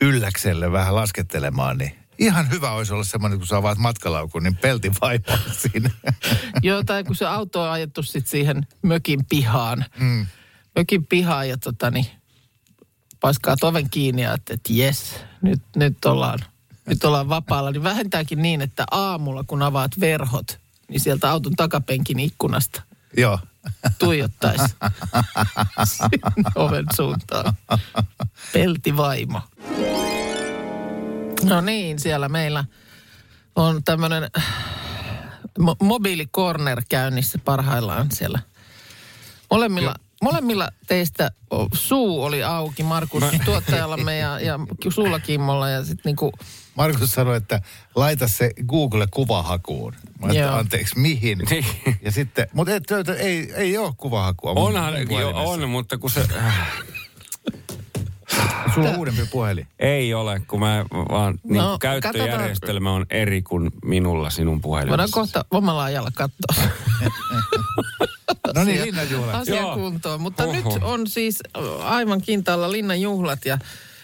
ylläkselle 0.02 0.72
vähän 0.72 0.96
laskettelemaan, 0.96 1.78
niin 1.78 1.99
ihan 2.20 2.50
hyvä 2.50 2.72
olisi 2.72 2.94
olla 2.94 3.04
semmoinen, 3.04 3.40
kun 3.40 3.48
sä 3.48 3.58
avaat 3.58 3.78
matkalaukun, 3.78 4.44
niin 4.44 4.56
peltivaimo 4.56 5.24
on 5.30 5.54
siinä. 5.58 5.90
joo, 6.64 6.84
tai 6.84 7.04
kun 7.04 7.16
se 7.16 7.26
auto 7.26 7.62
on 7.62 7.70
ajettu 7.70 8.04
sitten 8.04 8.30
siihen 8.32 8.68
mökin 8.82 9.26
pihaan. 9.26 9.86
Mm. 10.00 10.26
Mökin 10.76 11.06
pihaan 11.06 11.50
ja 11.50 11.58
tota 11.58 11.92
niin, 11.92 12.06
paiskaa 13.20 13.56
oven 13.62 13.90
kiinni 13.90 14.22
ja 14.22 14.34
että, 14.34 14.54
että 14.54 14.74
jes, 14.74 15.16
nyt, 15.42 15.62
nyt 15.76 16.06
ollaan, 16.06 16.40
nyt 16.86 17.04
ollaan 17.04 17.30
vapaalla. 17.30 17.72
Niin 17.72 17.84
vähintäänkin 17.84 18.42
niin, 18.42 18.62
että 18.62 18.86
aamulla 18.92 19.44
kun 19.48 19.62
avaat 19.62 20.00
verhot, 20.00 20.60
niin 20.90 21.00
sieltä 21.00 21.32
auton 21.32 21.56
takapenkin 21.56 22.20
ikkunasta 22.20 22.82
Joo. 23.18 23.40
tuijottaisi 24.00 24.64
sinne 25.86 26.52
oven 26.56 26.86
suuntaan. 26.96 27.54
Peltivaimo. 28.54 29.42
No 31.44 31.62
niin, 31.62 32.00
siellä 32.00 32.30
meillä 32.30 32.66
on 33.56 33.84
tämmöinen 33.84 34.24
mo- 35.60 35.76
mobiilikorner 35.84 36.82
käynnissä 36.90 37.40
parhaillaan 37.46 38.08
siellä. 38.12 38.40
Molemmilla, 39.52 39.96
molemmilla 40.22 40.70
teistä 40.88 41.32
suu 41.74 42.24
oli 42.24 42.44
auki, 42.44 42.84
Markus 42.84 43.24
tuottajallamme 43.46 44.18
ja, 44.18 44.40
ja 44.40 44.60
sulla 44.90 45.20
Kimmolla. 45.20 45.70
Ja 45.70 45.86
sit 45.86 46.00
niinku, 46.06 46.32
Markus 46.76 47.12
sanoi, 47.12 47.38
että 47.38 47.62
laita 47.96 48.28
se 48.28 48.52
Google-kuvahakuun. 48.68 49.94
Mä 49.94 50.08
ajattelin, 50.22 50.48
Joo. 50.48 50.56
anteeksi, 50.56 51.00
mihin? 51.00 51.38
Niin. 51.50 51.66
Ja 52.02 52.12
sitten, 52.12 52.48
mutta 52.54 52.76
et, 52.76 53.10
ei, 53.20 53.54
ei 53.54 53.78
ole 53.78 53.94
kuvahakua. 53.98 54.52
Onhan, 54.52 54.94
jo, 55.10 55.30
on, 55.36 55.70
mutta 55.70 55.98
kun 55.98 56.10
se... 56.10 56.28
Sulla 58.74 58.90
on 58.90 58.96
uudempi 58.96 59.22
puhelin. 59.32 59.68
Ei 59.80 60.14
ole, 60.14 60.42
kun 60.48 60.60
mä 60.60 60.86
vaan 60.92 61.40
niin 61.44 61.58
No, 61.58 61.78
käyttöjärjestelmä 61.80 62.92
on 62.92 63.06
eri 63.10 63.42
kuin 63.42 63.72
minulla 63.86 64.30
sinun 64.30 64.62
voidaan 64.64 64.88
puhelimessa. 64.88 65.14
kohta 65.14 65.46
omalla 65.52 65.84
ajalla 65.84 66.12
katsoa 66.16 66.56
No 68.56 68.64
niin, 68.64 68.82
linnanjuhlat. 68.82 69.36
asia 69.36 69.64
kuntoon. 69.74 70.22
Mutta 70.22 70.44
Oho. 70.44 70.54
nyt 70.54 70.66
on 70.82 71.08
siis 71.08 71.40
aivan 71.84 72.22
kintaalla 72.22 72.72
linnanjuhlat 72.72 73.46
ja 73.46 73.58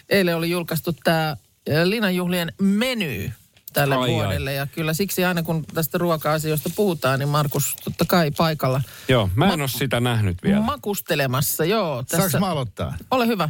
eilen 0.09 0.35
oli 0.35 0.49
julkaistu 0.49 0.93
tämä 1.03 1.37
linnanjuhlien 1.83 2.53
meny 2.61 3.31
tälle 3.73 3.95
Ai, 3.95 4.01
ai. 4.01 4.09
vuodelle. 4.09 4.53
Ja 4.53 4.67
kyllä 4.67 4.93
siksi 4.93 5.25
aina 5.25 5.43
kun 5.43 5.65
tästä 5.73 5.97
ruoka-asioista 5.97 6.69
puhutaan, 6.75 7.19
niin 7.19 7.29
Markus 7.29 7.75
totta 7.83 8.05
kai 8.07 8.31
paikalla 8.31 8.81
Joo, 9.07 9.29
mä 9.35 9.53
en 9.53 9.61
ole 9.61 9.67
sitä 9.67 9.99
nähnyt 9.99 10.37
vielä. 10.43 10.59
makustelemassa. 10.61 11.65
Joo, 11.65 11.95
Saanko 12.07 12.23
tässä. 12.25 12.39
mä 12.39 12.47
aloittaa? 12.49 12.93
Ole 13.11 13.27
hyvä. 13.27 13.49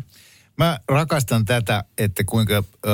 Mä 0.58 0.80
rakastan 0.88 1.46
tätä, 1.46 1.84
että 1.98 2.24
kuinka 2.24 2.54
ö, 2.54 2.90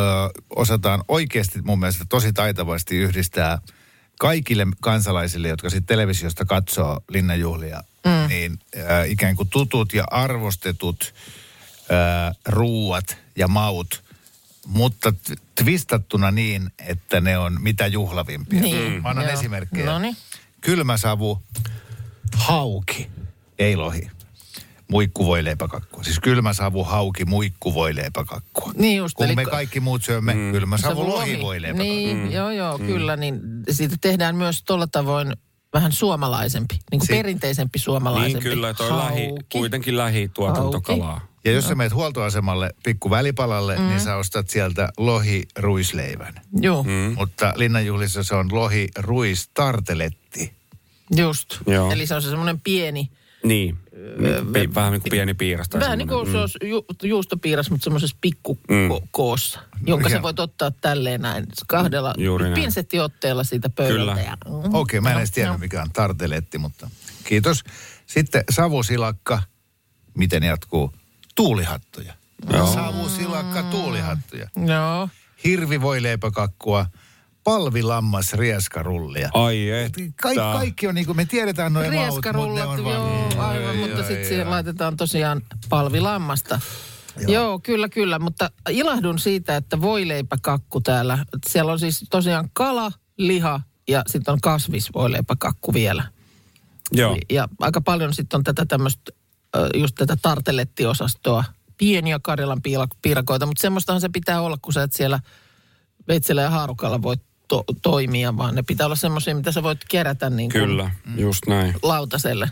osataan 0.55 1.03
oikeasti 1.07 1.61
mun 1.61 1.79
mielestä 1.79 2.05
tosi 2.09 2.33
taitavasti 2.33 2.97
yhdistää 2.97 3.59
kaikille 4.19 4.67
kansalaisille, 4.81 5.47
jotka 5.47 5.69
sitten 5.69 5.87
televisiosta 5.87 6.45
katsoo 6.45 7.03
linnanjuhlia, 7.09 7.83
mm. 8.05 8.27
niin 8.27 8.59
ö, 8.75 9.05
ikään 9.05 9.35
kuin 9.35 9.49
tutut 9.49 9.93
ja 9.93 10.03
arvostetut 10.11 11.13
ö, 11.91 12.33
ruuat 12.45 13.17
ja 13.35 13.47
maut, 13.47 14.03
mutta 14.67 15.11
t- 15.11 15.41
twistattuna 15.55 16.31
niin, 16.31 16.71
että 16.79 17.21
ne 17.21 17.37
on 17.37 17.57
mitä 17.61 17.87
juhlavimpia. 17.87 18.61
Niin, 18.61 19.01
Mä 19.01 19.09
annan 19.09 19.25
joo. 19.25 19.33
esimerkkejä. 19.33 19.85
Noniin. 19.85 20.17
Kylmäsavu, 20.61 21.41
hauki, 22.35 23.09
ei 23.59 23.75
lohi. 23.75 24.11
Muikkuvoileipäkakkua. 24.91 26.03
Siis 26.03 26.19
kylmäsavu, 26.19 26.83
hauki, 26.83 27.25
muikkuvoileipäkakkua. 27.25 28.71
Niin 28.75 28.97
just, 28.97 29.15
Kun 29.15 29.25
eli 29.25 29.35
me 29.35 29.45
ka- 29.45 29.51
kaikki 29.51 29.79
muut 29.79 30.03
syömme 30.03 30.33
mm. 30.33 30.51
kylmäsavu, 30.51 30.95
Savu 31.01 31.09
lohivoileipäkakkua. 31.09 31.95
Niin, 31.95 32.17
mm. 32.17 32.31
joo 32.31 32.51
joo, 32.51 32.77
mm. 32.77 32.85
kyllä. 32.85 33.15
Niin 33.17 33.39
siitä 33.71 33.95
tehdään 34.01 34.35
myös 34.35 34.63
tuolla 34.63 34.87
tavoin 34.87 35.33
vähän 35.73 35.91
suomalaisempi, 35.91 36.73
niin 36.91 36.99
kuin 36.99 37.07
Si- 37.07 37.13
perinteisempi 37.13 37.77
Niin 37.77 37.83
suomalaisempi. 37.83 38.49
kyllä, 38.49 38.73
toi 38.73 38.97
lähi, 38.97 39.27
Hauki. 39.27 39.45
kuitenkin 39.51 39.97
lähituotantokalaa. 39.97 41.21
Ja 41.45 41.51
jos 41.51 41.65
sä 41.67 41.75
meet 41.75 41.93
huoltoasemalle 41.93 42.71
pikku 42.83 43.09
välipalalle, 43.09 43.77
mm. 43.77 43.87
niin 43.87 43.99
sä 43.99 44.15
ostat 44.15 44.49
sieltä 44.49 44.89
lohi-ruisleivän. 44.97 46.33
Joo, 46.61 46.83
mm. 46.83 47.13
Mutta 47.17 47.53
linnanjuhlissa 47.55 48.23
se 48.23 48.35
on 48.35 48.49
lohi-ruistarteletti. 48.51 50.53
just. 51.15 51.57
Joo. 51.67 51.91
Eli 51.91 52.07
se 52.07 52.15
on 52.15 52.21
se 52.21 52.29
semmoinen 52.29 52.59
pieni, 52.59 53.09
Niin, 53.43 53.77
Pi- 54.53 54.75
vähän 54.75 54.91
niin 54.91 55.01
kuin 55.01 55.11
pieni 55.11 55.33
piiras. 55.33 55.69
tai 55.69 55.81
vähän 55.81 55.97
niin 55.97 56.07
kuin 56.07 56.25
semmoinen. 56.25 56.49
se 56.49 56.57
olisi 56.59 56.69
ju, 56.69 56.85
juustopiiras, 57.03 57.71
mutta 57.71 57.83
semmoisessa 57.83 58.17
pikkukoossa, 58.21 59.59
jonka 59.87 60.03
sä 60.03 60.09
hieno. 60.09 60.23
voit 60.23 60.39
ottaa 60.39 60.71
tälleen 60.71 61.21
näin 61.21 61.45
kahdella 61.67 62.13
Juuri 62.17 62.43
näin. 62.45 62.55
pinsettiotteella 62.55 63.43
siitä 63.43 63.69
pöydältä. 63.69 64.11
Kyllä. 64.11 64.21
Ja, 64.21 64.37
mm, 64.45 64.53
Okei, 64.53 64.69
okay, 64.73 64.99
mä 64.99 65.11
en 65.11 65.17
edes 65.17 65.29
joo, 65.29 65.33
tiedä 65.33 65.49
joo. 65.49 65.57
mikä 65.57 65.81
on 65.81 65.91
tarteletti, 65.91 66.57
mutta 66.57 66.89
kiitos. 67.23 67.63
Sitten 68.05 68.43
savusilakka. 68.51 69.41
Miten 70.17 70.43
jatkuu? 70.43 70.91
Tuulihattuja. 71.35 72.13
Joo. 72.53 72.73
Savusilakka, 72.73 73.63
tuulihattuja. 73.63 74.47
Joo. 74.65 75.09
Hirvivoileipäkakkua, 75.43 76.85
palvilammas, 77.43 78.33
rieskarullia. 78.33 79.29
Ai 79.33 79.69
että. 79.69 80.01
Kaik, 80.21 80.37
kaikki 80.37 80.87
on 80.87 80.95
niin 80.95 81.05
kuin 81.05 81.15
me 81.15 81.25
tiedetään 81.25 81.73
noin 81.73 81.93
maut, 81.93 82.15
mutta 82.15 82.33
ne 82.33 82.39
Rieskarullat, 82.39 82.69
on 82.69 82.79
joo, 82.79 83.29
vaan... 83.37 83.49
aivan, 83.49 83.77
mutta 83.77 83.97
sitten 83.97 84.27
siihen 84.27 84.47
ai. 84.47 84.51
laitetaan 84.51 84.97
tosiaan 84.97 85.41
palvilammasta. 85.69 86.59
Joo. 87.19 87.31
joo, 87.31 87.59
kyllä, 87.59 87.89
kyllä, 87.89 88.19
mutta 88.19 88.51
ilahdun 88.69 89.19
siitä, 89.19 89.55
että 89.55 89.81
voileipäkakku 89.81 90.81
täällä. 90.81 91.25
Siellä 91.49 91.71
on 91.71 91.79
siis 91.79 92.05
tosiaan 92.09 92.49
kala, 92.53 92.91
liha 93.17 93.61
ja 93.87 94.03
sitten 94.07 94.31
on 94.31 94.41
kasvisvoileipäkakku 94.41 95.73
vielä. 95.73 96.03
Joo. 96.91 97.17
Ja 97.29 97.47
aika 97.59 97.81
paljon 97.81 98.13
sitten 98.13 98.37
on 98.37 98.43
tätä 98.43 98.65
tämmöistä, 98.65 99.11
just 99.73 99.95
tätä 99.95 100.17
tartelettiosastoa. 100.21 101.43
Pieniä 101.77 102.19
Karjalan 102.23 102.61
piirakoita, 103.01 103.45
mutta 103.45 103.61
semmoistahan 103.61 104.01
se 104.01 104.09
pitää 104.09 104.41
olla, 104.41 104.57
kun 104.61 104.73
sä 104.73 104.83
et 104.83 104.93
siellä 104.93 105.19
veitsellä 106.07 106.41
ja 106.41 106.49
haarukalla 106.49 107.01
voi 107.01 107.15
to- 107.51 107.63
toimia, 107.81 108.37
vaan 108.37 108.55
ne 108.55 108.63
pitää 108.63 108.85
olla 108.85 108.95
semmoisia, 108.95 109.35
mitä 109.35 109.51
sä 109.51 109.63
voit 109.63 109.79
kerätä 109.89 110.29
niin 110.29 110.51
kuin 110.51 110.61
Kyllä, 110.61 110.91
just 111.17 111.47
näin. 111.47 111.73
lautaselle. 111.83 112.51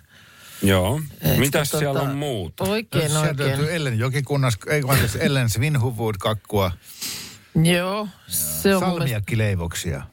Joo. 0.61 1.01
Et 1.21 1.37
Mitäs 1.37 1.69
tota, 1.69 1.79
siellä 1.79 2.01
on 2.01 2.15
muuta? 2.15 2.63
Oikein, 2.63 3.09
sieltä 3.09 3.27
oikein. 3.27 3.47
löytyy 3.49 3.75
Ellen 3.75 3.99
Jokikunnas, 3.99 4.57
ei 4.67 4.81
kun 4.81 4.91
anteeksi, 4.91 5.17
Ellen 5.21 5.49
Svinhuvud 5.49 6.15
kakkua, 6.19 6.71
Joo, 7.63 8.07
se 8.27 8.75
on 8.75 8.81
salmiakkileivoksia. 8.81 10.03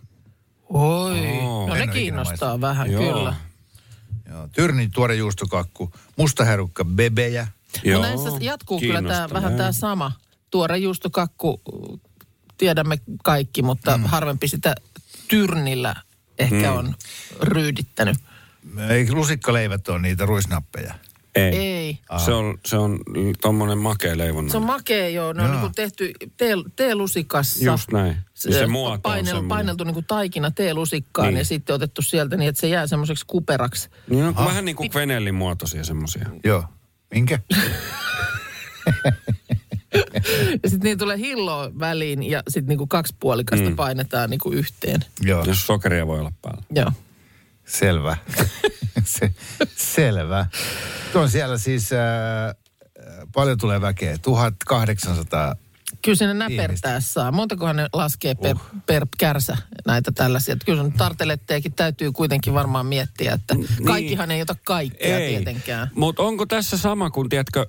Oi, 0.69 1.21
Oo. 1.43 1.67
no 1.69 1.75
ne 1.75 1.87
kiinnostaa 1.87 2.53
ikinä 2.55 2.61
vähän, 2.69 2.93
Joo. 2.93 3.03
kyllä. 3.03 3.35
Joo, 4.31 4.49
Tyrnin 4.53 4.91
tuore 4.91 5.15
juustokakku, 5.15 5.93
mustaherukka 6.17 6.85
bebejä. 6.85 7.49
No 7.93 8.01
näissä 8.03 8.31
jatkuu 8.41 8.81
kyllä 8.81 9.03
tämä, 9.03 9.29
vähän 9.33 9.53
joo. 9.53 9.59
tämä 9.59 9.73
sama. 9.73 10.13
Tuore 10.51 10.79
juustokakku, 10.79 11.61
tiedämme 12.59 12.99
kaikki, 13.25 13.63
mutta 13.63 13.99
mm. 13.99 14.05
harvempi 14.05 14.49
sitä 14.49 14.75
tyrnillä 15.29 15.95
ehkä 16.39 16.71
mm. 16.71 16.77
on 16.77 16.95
ryydittänyt. 17.43 18.17
Ei 18.89 19.13
lusikkaleivät 19.13 19.89
ole 19.89 19.99
niitä 19.99 20.27
ruisnappeja. 20.27 20.95
Ei. 21.35 21.57
Ei. 21.57 21.99
Se 22.25 22.33
on, 22.33 22.59
se 22.67 22.77
on 22.77 23.01
tommonen 23.41 23.79
makea 23.79 24.19
leivonnan. 24.19 24.51
Se 24.51 24.57
on 24.57 24.63
makea, 24.67 25.09
joo. 25.09 25.33
Ne 25.33 25.43
on 25.43 25.61
niin 25.61 25.75
tehty 25.75 26.13
tee- 26.37 26.55
teelusikassa. 26.77 27.65
Just 27.65 27.93
näin. 27.93 28.17
Se, 28.35 28.51
Ja 28.51 28.59
se 28.59 28.67
muoto 28.67 28.95
on 28.95 29.01
painel, 29.03 29.25
semmoinen. 29.25 29.49
paineltu 29.49 29.85
niin 29.85 29.95
kuin 29.95 30.07
taikina 30.07 30.51
teelusikkaan 30.51 31.29
Niin. 31.29 31.39
ja 31.39 31.45
sitten 31.45 31.75
otettu 31.75 32.03
sieltä 32.03 32.37
niin, 32.37 32.49
että 32.49 32.61
se 32.61 32.69
jää 32.69 32.87
semmoiseksi 32.87 33.25
kuperaksi. 33.27 33.89
Niin 34.11 34.25
on 34.25 34.35
vähän 34.37 34.65
niin 34.65 34.77
kuin 34.77 34.91
kvenellin 34.91 35.35
muotoisia 35.35 35.85
semmosia. 35.85 36.27
Joo. 36.45 36.65
Minkä? 37.15 37.39
Ja 40.63 40.71
sitten 40.71 40.85
niin 40.85 40.99
tulee 40.99 41.19
hilloa 41.19 41.71
väliin 41.79 42.23
ja 42.23 42.43
sitten 42.49 42.69
niin 42.69 42.79
kuin 42.79 42.89
kaksi 42.89 43.15
puolikasta 43.21 43.71
mm. 43.71 43.77
painetaan 43.77 44.31
niin 44.31 44.41
kuin 44.41 44.59
yhteen. 44.59 45.05
Joo, 45.21 45.45
Jos 45.45 45.67
sokeria 45.67 46.07
voi 46.07 46.19
olla 46.19 46.33
päällä. 46.43 46.63
Joo. 46.71 46.93
selvä. 47.67 48.17
Se, 49.05 49.35
selvä. 49.77 50.47
Tuo 51.13 51.23
on 51.23 51.31
siellä 51.31 51.59
siis, 51.59 51.93
äh, 51.93 52.01
paljon 53.35 53.59
tulee 53.59 53.81
väkeä, 53.81 54.19
1800. 54.19 55.57
Kyllä 56.07 56.17
sinne 56.17 56.35
näpertää 56.35 57.01
saa. 57.01 57.33
Montakohan 57.33 57.77
ne 57.77 57.89
laskee 57.93 58.35
per, 58.35 58.57
uh. 58.57 58.63
per 58.87 59.07
kärsä 59.19 59.57
näitä 59.87 60.13
tällaisia. 60.13 60.53
Että 60.53 60.65
Kyllä 60.65 60.83
sun 60.83 60.93
tarteletteekin 60.93 61.73
täytyy 61.73 62.13
kuitenkin 62.13 62.55
varmaan 62.55 62.87
miettiä, 62.87 63.33
että 63.33 63.55
kaikkihan 63.87 64.31
ei 64.31 64.43
ota 64.43 64.57
kaikkea 64.65 65.19
tietenkään. 65.19 65.91
Mutta 65.95 66.23
onko 66.23 66.47
tässä 66.47 66.79
sama 66.79 67.11
kuin, 67.11 67.29
tiedätkö, 67.29 67.67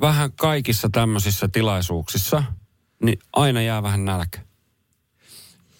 vähän 0.00 0.32
kaikissa 0.32 0.88
tämmöisissä 0.92 1.48
tilaisuuksissa, 1.48 2.42
niin 3.04 3.18
aina 3.32 3.62
jää 3.62 3.82
vähän 3.82 4.04
nälkä. 4.04 4.40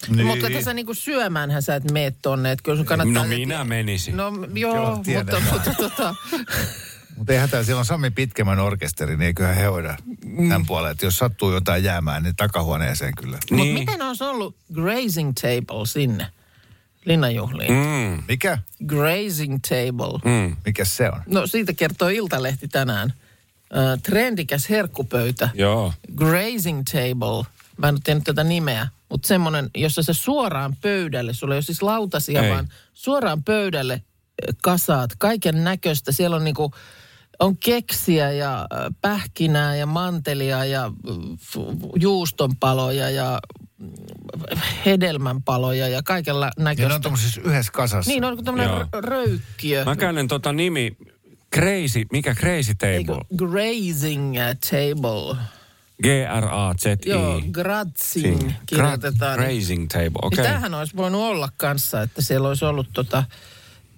Niin. 0.08 0.26
Mutta 0.26 0.50
tässä 0.50 0.74
niinku 0.74 0.94
syömäänhän 0.94 1.62
sä 1.62 1.74
et 1.74 1.90
mene 1.90 2.12
tonne. 2.22 2.52
Että 2.52 2.62
kyllä 2.62 2.76
sun 2.76 2.86
kannattaa... 2.86 3.22
No 3.22 3.28
minä 3.28 3.64
menisin. 3.64 4.16
No 4.16 4.32
joo, 4.54 4.76
Joo, 4.76 4.96
mutta, 4.96 5.40
mutta 5.52 5.74
tota, 5.74 6.14
Mutta 7.22 7.32
eihän 7.32 7.50
täällä, 7.50 7.64
siellä 7.66 7.78
on 7.78 7.84
Sami 7.84 8.10
Pitkämän 8.10 8.58
orkesteri, 8.58 9.16
niin 9.16 9.26
eiköhän 9.26 9.54
he 9.56 9.64
hoida 9.64 9.96
tämän 10.36 10.66
puolen. 10.66 10.90
Että 10.90 11.06
jos 11.06 11.18
sattuu 11.18 11.52
jotain 11.52 11.84
jäämään, 11.84 12.22
niin 12.22 12.36
takahuoneeseen 12.36 13.12
kyllä. 13.14 13.38
niin. 13.50 13.56
Niin. 13.56 13.74
Mut 13.74 13.80
miten 13.80 14.02
olisi 14.02 14.24
ollut 14.24 14.56
grazing 14.74 15.32
table 15.34 15.86
sinne 15.86 16.26
linnanjuhliin? 17.04 17.72
Mm. 17.72 18.16
Mm, 18.16 18.22
Mikä? 18.28 18.58
Grazing 18.86 19.58
table. 19.68 20.18
mm. 20.24 20.56
Mikä 20.64 20.84
se 20.84 21.10
on? 21.10 21.22
No 21.26 21.46
siitä 21.46 21.72
kertoo 21.72 22.08
Iltalehti 22.08 22.68
tänään. 22.68 23.12
Ö, 23.76 23.98
trendikäs 24.02 24.70
herkkupöytä. 24.70 25.48
Joo. 25.54 25.92
Grazing 26.16 26.82
table. 26.92 27.46
Mä 27.78 27.88
en 27.88 27.94
ole 27.94 28.00
tiennyt 28.04 28.24
tätä 28.24 28.44
nimeä, 28.44 28.88
mutta 29.08 29.28
semmoinen, 29.28 29.70
jossa 29.74 30.02
se 30.02 30.12
suoraan 30.14 30.76
pöydälle, 30.80 31.34
sulla 31.34 31.54
ei 31.54 31.56
ole 31.56 31.62
siis 31.62 31.82
lautasia, 31.82 32.42
Ei. 32.42 32.50
vaan 32.50 32.68
suoraan 32.94 33.42
pöydälle 33.44 34.02
kasaat 34.62 35.10
kaiken 35.18 35.64
näköistä. 35.64 36.12
Siellä 36.12 36.36
on 36.36 36.44
niinku, 36.44 36.72
on 37.42 37.56
keksiä 37.56 38.30
ja 38.32 38.66
pähkinää 39.00 39.76
ja 39.76 39.86
mantelia 39.86 40.64
ja 40.64 40.92
juustonpaloja 42.00 43.10
ja 43.10 43.38
mm, 43.78 43.88
hedelmänpaloja 44.86 45.88
ja 45.88 46.02
kaikella 46.02 46.46
Ja 46.46 46.52
ne 46.58 46.64
näköistä. 46.64 46.94
on 46.94 47.00
tuommoisessa 47.00 47.40
yhdessä 47.44 47.72
kasassa. 47.72 48.10
Niin, 48.10 48.24
on 48.24 48.44
tämmöinen 48.44 48.70
r- 48.70 49.04
röykkiö. 49.04 49.84
Mä 49.84 49.96
käyn 49.96 50.28
tota 50.28 50.52
nimi 50.52 50.96
Crazy, 51.54 52.04
mikä 52.12 52.34
Crazy 52.34 52.72
Eikö, 52.82 53.12
Table? 53.12 53.24
grazing 53.36 54.34
table. 54.70 55.36
G-R-A-Z-I. 56.02 57.08
Joo, 57.10 57.40
grazing 57.52 58.52
kirjoitetaan. 58.66 59.38
Gra- 59.38 59.42
Grazing 59.42 59.88
Table, 59.88 60.06
Okay. 60.22 60.26
okei. 60.26 60.44
Tämähän 60.44 60.74
olisi 60.74 60.96
voinut 60.96 61.20
olla 61.20 61.48
kanssa, 61.56 62.02
että 62.02 62.22
siellä 62.22 62.48
olisi 62.48 62.64
ollut 62.64 62.86
tota, 62.92 63.24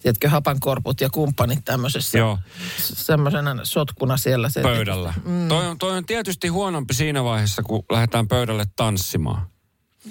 tiedätkö, 0.05 0.29
hapankorput 0.29 1.01
ja 1.01 1.11
kumppanit 1.11 1.65
tämmöisessä 1.65 2.19
Joo. 2.19 2.39
semmoisena 2.79 3.57
sotkuna 3.63 4.17
siellä. 4.17 4.49
Se, 4.49 4.63
Pöydällä. 4.63 5.15
Mm. 5.25 5.49
Toi, 5.49 5.67
on, 5.67 5.79
toi 5.79 5.97
on 5.97 6.07
tietysti 6.07 6.49
huonompi 6.49 6.95
siinä 6.95 7.25
vaiheessa, 7.25 7.63
kun 7.63 7.85
lähdetään 7.93 8.29
pöydälle 8.29 8.65
tanssimaan. 8.77 9.47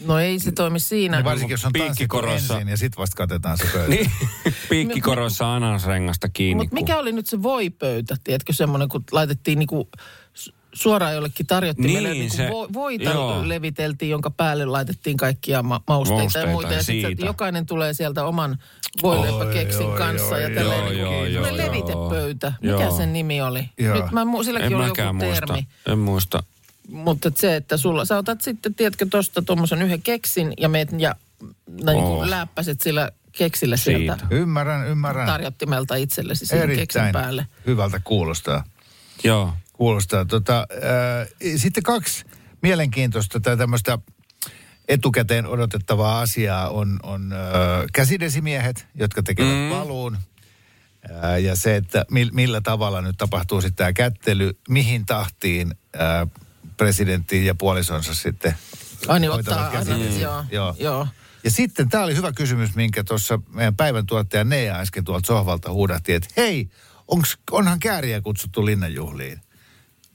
No 0.05 0.19
ei 0.19 0.39
se 0.39 0.51
toimi 0.51 0.79
siinä. 0.79 1.17
Niin 1.17 1.25
varsinkin 1.25 1.53
jos 1.53 1.65
on 1.65 1.73
Piikkikorossa. 1.73 2.53
ensin 2.53 2.69
ja 2.69 2.77
sitten 2.77 2.97
vasta 2.97 3.15
katetaan 3.15 3.57
se 3.57 3.63
pöytä. 3.73 3.89
Niin, 3.89 4.11
piikkikorossa 4.69 5.55
anasrengasta 5.55 6.29
kiinni. 6.29 6.63
Mutta 6.63 6.73
mikä 6.73 6.97
oli 6.97 7.11
nyt 7.11 7.25
se 7.27 7.43
voipöytä, 7.43 8.15
tiedätkö, 8.23 8.53
semmoinen, 8.53 8.89
kun 8.89 9.03
laitettiin 9.11 9.59
niinku 9.59 9.89
suoraan 10.73 11.13
jollekin 11.13 11.47
tarjottimelle, 11.47 12.09
Niin, 12.09 12.19
niin, 12.19 12.31
se- 12.31 12.49
vo, 12.49 12.67
voita 12.73 13.03
joo. 13.09 13.49
leviteltiin, 13.49 14.11
jonka 14.11 14.29
päälle 14.29 14.65
laitettiin 14.65 15.17
kaikkia 15.17 15.63
ma- 15.63 15.81
mausteita, 15.87 16.21
Mausteita 16.21 16.47
ja 16.47 16.53
muita. 16.53 16.73
ja 16.73 16.83
sitten 16.83 17.09
siitä. 17.09 17.25
jokainen 17.25 17.65
tulee 17.65 17.93
sieltä 17.93 18.25
oman 18.25 18.57
voileipäkeksin 19.03 19.85
Oi, 19.85 19.97
kanssa. 19.97 20.35
oi, 20.35 20.43
ja 20.43 20.49
tälleen 20.49 20.79
joo, 20.79 20.89
niinku- 20.89 21.33
joo, 21.33 21.45
joo, 21.45 21.57
levitepöytä. 21.57 22.53
joo. 22.61 22.73
Mikä 22.77 22.87
Joo. 22.89 22.97
sen 22.97 23.13
nimi 23.13 23.41
oli? 23.41 23.69
Joo. 23.77 23.95
Nyt 23.95 24.11
mä, 24.11 24.25
silläkin 24.45 24.71
en 24.71 24.77
oli 24.77 24.87
joku 24.87 25.13
muista. 25.13 25.45
termi. 25.47 25.67
En 25.87 25.99
muista. 25.99 26.43
Mutta 26.89 27.27
et 27.27 27.37
se, 27.37 27.55
että 27.55 27.77
sulla, 27.77 28.05
sä 28.05 28.17
otat 28.17 28.41
sitten, 28.41 28.75
tiedätkö, 28.75 29.05
tuosta 29.11 29.41
tuommoisen 29.41 29.81
yhden 29.81 30.01
keksin 30.01 30.53
ja 30.57 30.69
meet 30.69 30.89
ja 30.97 31.15
no, 31.83 31.91
niin 31.93 32.03
Oh. 32.03 32.23
läppäset 32.27 32.81
sillä 32.81 33.11
keksillä 33.31 33.77
Siitä. 33.77 33.99
sieltä 34.17 34.35
Ymmärrän, 34.35 34.87
ymmärrän. 34.87 35.25
tarjottimelta 35.27 35.95
itsellesi 35.95 36.45
siihen 36.45 36.67
keksin 36.67 37.01
Erittäin 37.01 37.11
päälle. 37.13 37.47
hyvältä 37.65 38.01
kuulostaa. 38.03 38.63
Joo. 39.23 39.53
Kuulostaa. 39.73 40.25
Tota, 40.25 40.67
äh, 40.71 41.27
sitten 41.55 41.83
kaksi 41.83 42.25
mielenkiintoista 42.61 43.39
tai 43.39 43.57
tämmöistä 43.57 43.97
etukäteen 44.87 45.47
odotettavaa 45.47 46.19
asiaa 46.19 46.69
on, 46.69 46.99
on 47.03 47.33
äh, 47.33 47.39
käsidesimiehet, 47.93 48.87
jotka 48.95 49.23
tekevät 49.23 49.53
mm. 49.53 49.69
paluun. 49.69 50.17
Äh, 51.23 51.41
ja 51.41 51.55
se, 51.55 51.75
että 51.75 52.05
mi, 52.11 52.29
millä 52.31 52.61
tavalla 52.61 53.01
nyt 53.01 53.17
tapahtuu 53.17 53.61
sitten 53.61 53.77
tämä 53.77 53.93
kättely, 53.93 54.51
mihin 54.69 55.05
tahtiin 55.05 55.75
äh, 55.95 56.27
presidentti 56.77 57.45
ja 57.45 57.55
puolisonsa 57.55 58.13
sitten 58.13 58.55
Ai 59.07 59.19
niin, 59.19 59.31
ottaa 59.31 59.67
aina, 59.67 59.71
käsidesi. 59.71 60.21
joo, 60.21 60.45
Joo. 60.51 60.75
joo. 60.79 61.07
Ja 61.43 61.51
sitten 61.51 61.89
tämä 61.89 62.03
oli 62.03 62.15
hyvä 62.15 62.31
kysymys, 62.31 62.75
minkä 62.75 63.03
tuossa 63.03 63.39
meidän 63.53 63.75
päivän 63.75 64.05
tuottaja 64.05 64.43
Nea 64.43 64.75
äsken 64.79 65.03
tuolta 65.03 65.27
sohvalta 65.27 65.71
huudahti, 65.71 66.13
että 66.13 66.27
hei, 66.37 66.69
onks, 67.07 67.37
onhan 67.51 67.79
kääriä 67.79 68.21
kutsuttu 68.21 68.65
linnanjuhliin? 68.65 69.41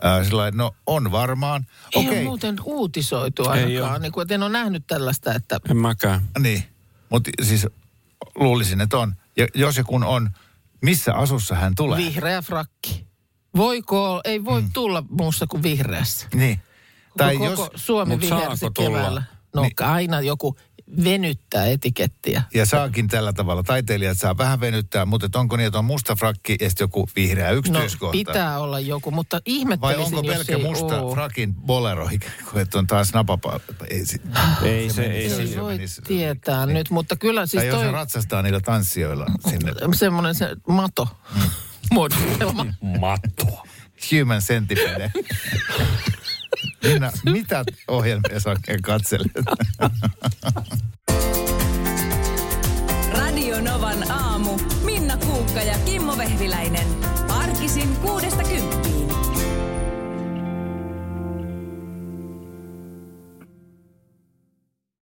Ää, 0.02 0.24
sillä 0.24 0.50
no 0.50 0.74
on 0.86 1.12
varmaan. 1.12 1.66
Ei 1.96 2.06
Okei, 2.06 2.18
ole 2.18 2.24
muuten 2.24 2.56
uutisoitu 2.64 3.48
ainakaan. 3.48 4.02
Niin 4.02 4.12
kuin, 4.12 4.22
että 4.22 4.34
en 4.34 4.42
ole 4.42 4.50
nähnyt 4.52 4.84
tällaista, 4.86 5.34
että 5.34 5.60
En 5.70 5.76
mäkään. 5.76 6.20
niin. 6.38 6.64
Mutta 7.10 7.30
siis 7.42 7.66
luulisin, 8.34 8.80
että 8.80 8.98
on. 8.98 9.14
Ja 9.36 9.46
jos 9.54 9.76
ja 9.76 9.84
kun 9.84 10.04
on, 10.04 10.30
missä 10.82 11.14
asussa 11.14 11.54
hän 11.54 11.74
tulee? 11.74 11.98
vihreä 11.98 12.42
frakki. 12.42 13.06
Voiko, 13.56 14.20
ei 14.24 14.44
voi 14.44 14.62
mm. 14.62 14.70
tulla 14.72 15.04
muussa 15.10 15.46
kuin 15.46 15.62
vihreässä. 15.62 16.26
Niin. 16.34 16.60
Tai 17.16 17.36
koko 17.36 17.50
jos, 17.50 17.70
Suomi 17.74 18.18
tulla? 18.18 18.70
keväällä. 18.74 19.22
No 19.54 19.62
Niin. 19.62 19.72
aina 19.80 20.20
joku 20.20 20.56
venyttää 21.04 21.66
etikettiä. 21.66 22.42
ja 22.54 22.66
saakin 22.66 23.08
tällä 23.08 23.32
tavalla, 23.32 23.62
taiteilijat 23.62 24.18
saa 24.18 24.38
vähän 24.38 24.60
venyttää, 24.60 25.04
mutta 25.06 25.38
onko 25.38 25.56
niin, 25.56 25.66
että 25.66 25.78
on 25.78 25.84
musta 25.84 26.14
frakki 26.16 26.56
ja 26.60 26.68
sitten 26.68 26.84
joku 26.84 27.08
vihreä 27.16 27.50
No 27.50 27.56
yksityiskohta? 27.56 28.12
pitää 28.12 28.58
olla 28.58 28.80
joku, 28.80 29.10
mutta 29.10 29.36
Vai 29.36 29.40
ihmettelisin, 29.46 30.04
onko 30.18 30.26
jos 30.32 30.36
pelkkä 30.36 30.58
musta 30.68 31.00
oo. 31.00 31.14
frakin 31.14 31.54
bolero, 31.54 32.08
ikään 32.12 32.32
kuin, 32.50 32.62
että 32.62 32.78
on 32.78 32.86
taas 32.86 33.12
napapa? 33.12 33.60
Ei, 33.90 34.06
si- 34.06 34.20
Ei 34.62 34.90
se, 34.90 35.02
ei 35.02 35.10
Ei 35.22 35.30
se. 35.30 35.46
se 35.46 35.60
voi 35.60 35.72
menisi- 35.74 36.02
tietää 36.02 36.66
nyt, 36.66 36.90
mutta 36.90 37.16
kyllä 37.16 37.46
siis 37.46 37.60
tai 37.60 37.66
jos 37.66 37.74
toi 37.76 37.84
hän 37.84 37.92
ratsastaa 37.94 38.42
niillä 38.42 38.60
tanssijoilla 38.60 39.26
sinne. 39.50 39.72
semmoinen 39.94 40.34
se 40.34 40.56
mato 40.68 41.08
muodostelma. 41.92 42.66
Matto. 42.98 43.46
Human 44.12 44.40
Centipede. 44.42 45.12
Minä, 46.84 47.12
mitä 47.24 47.64
ohjelmia 47.88 48.40
sä 48.40 48.50
oikein 48.50 48.82
katselet? 48.82 49.32
Radio 53.12 53.60
Novan 53.60 54.10
aamu. 54.10 54.58
Minna 54.84 55.16
Kuukka 55.16 55.60
ja 55.60 55.78
Kimmo 55.84 56.18
Vehviläinen. 56.18 56.86
Arkisin 57.28 57.96
kuudesta 57.96 58.42
kymppiin. 58.42 58.77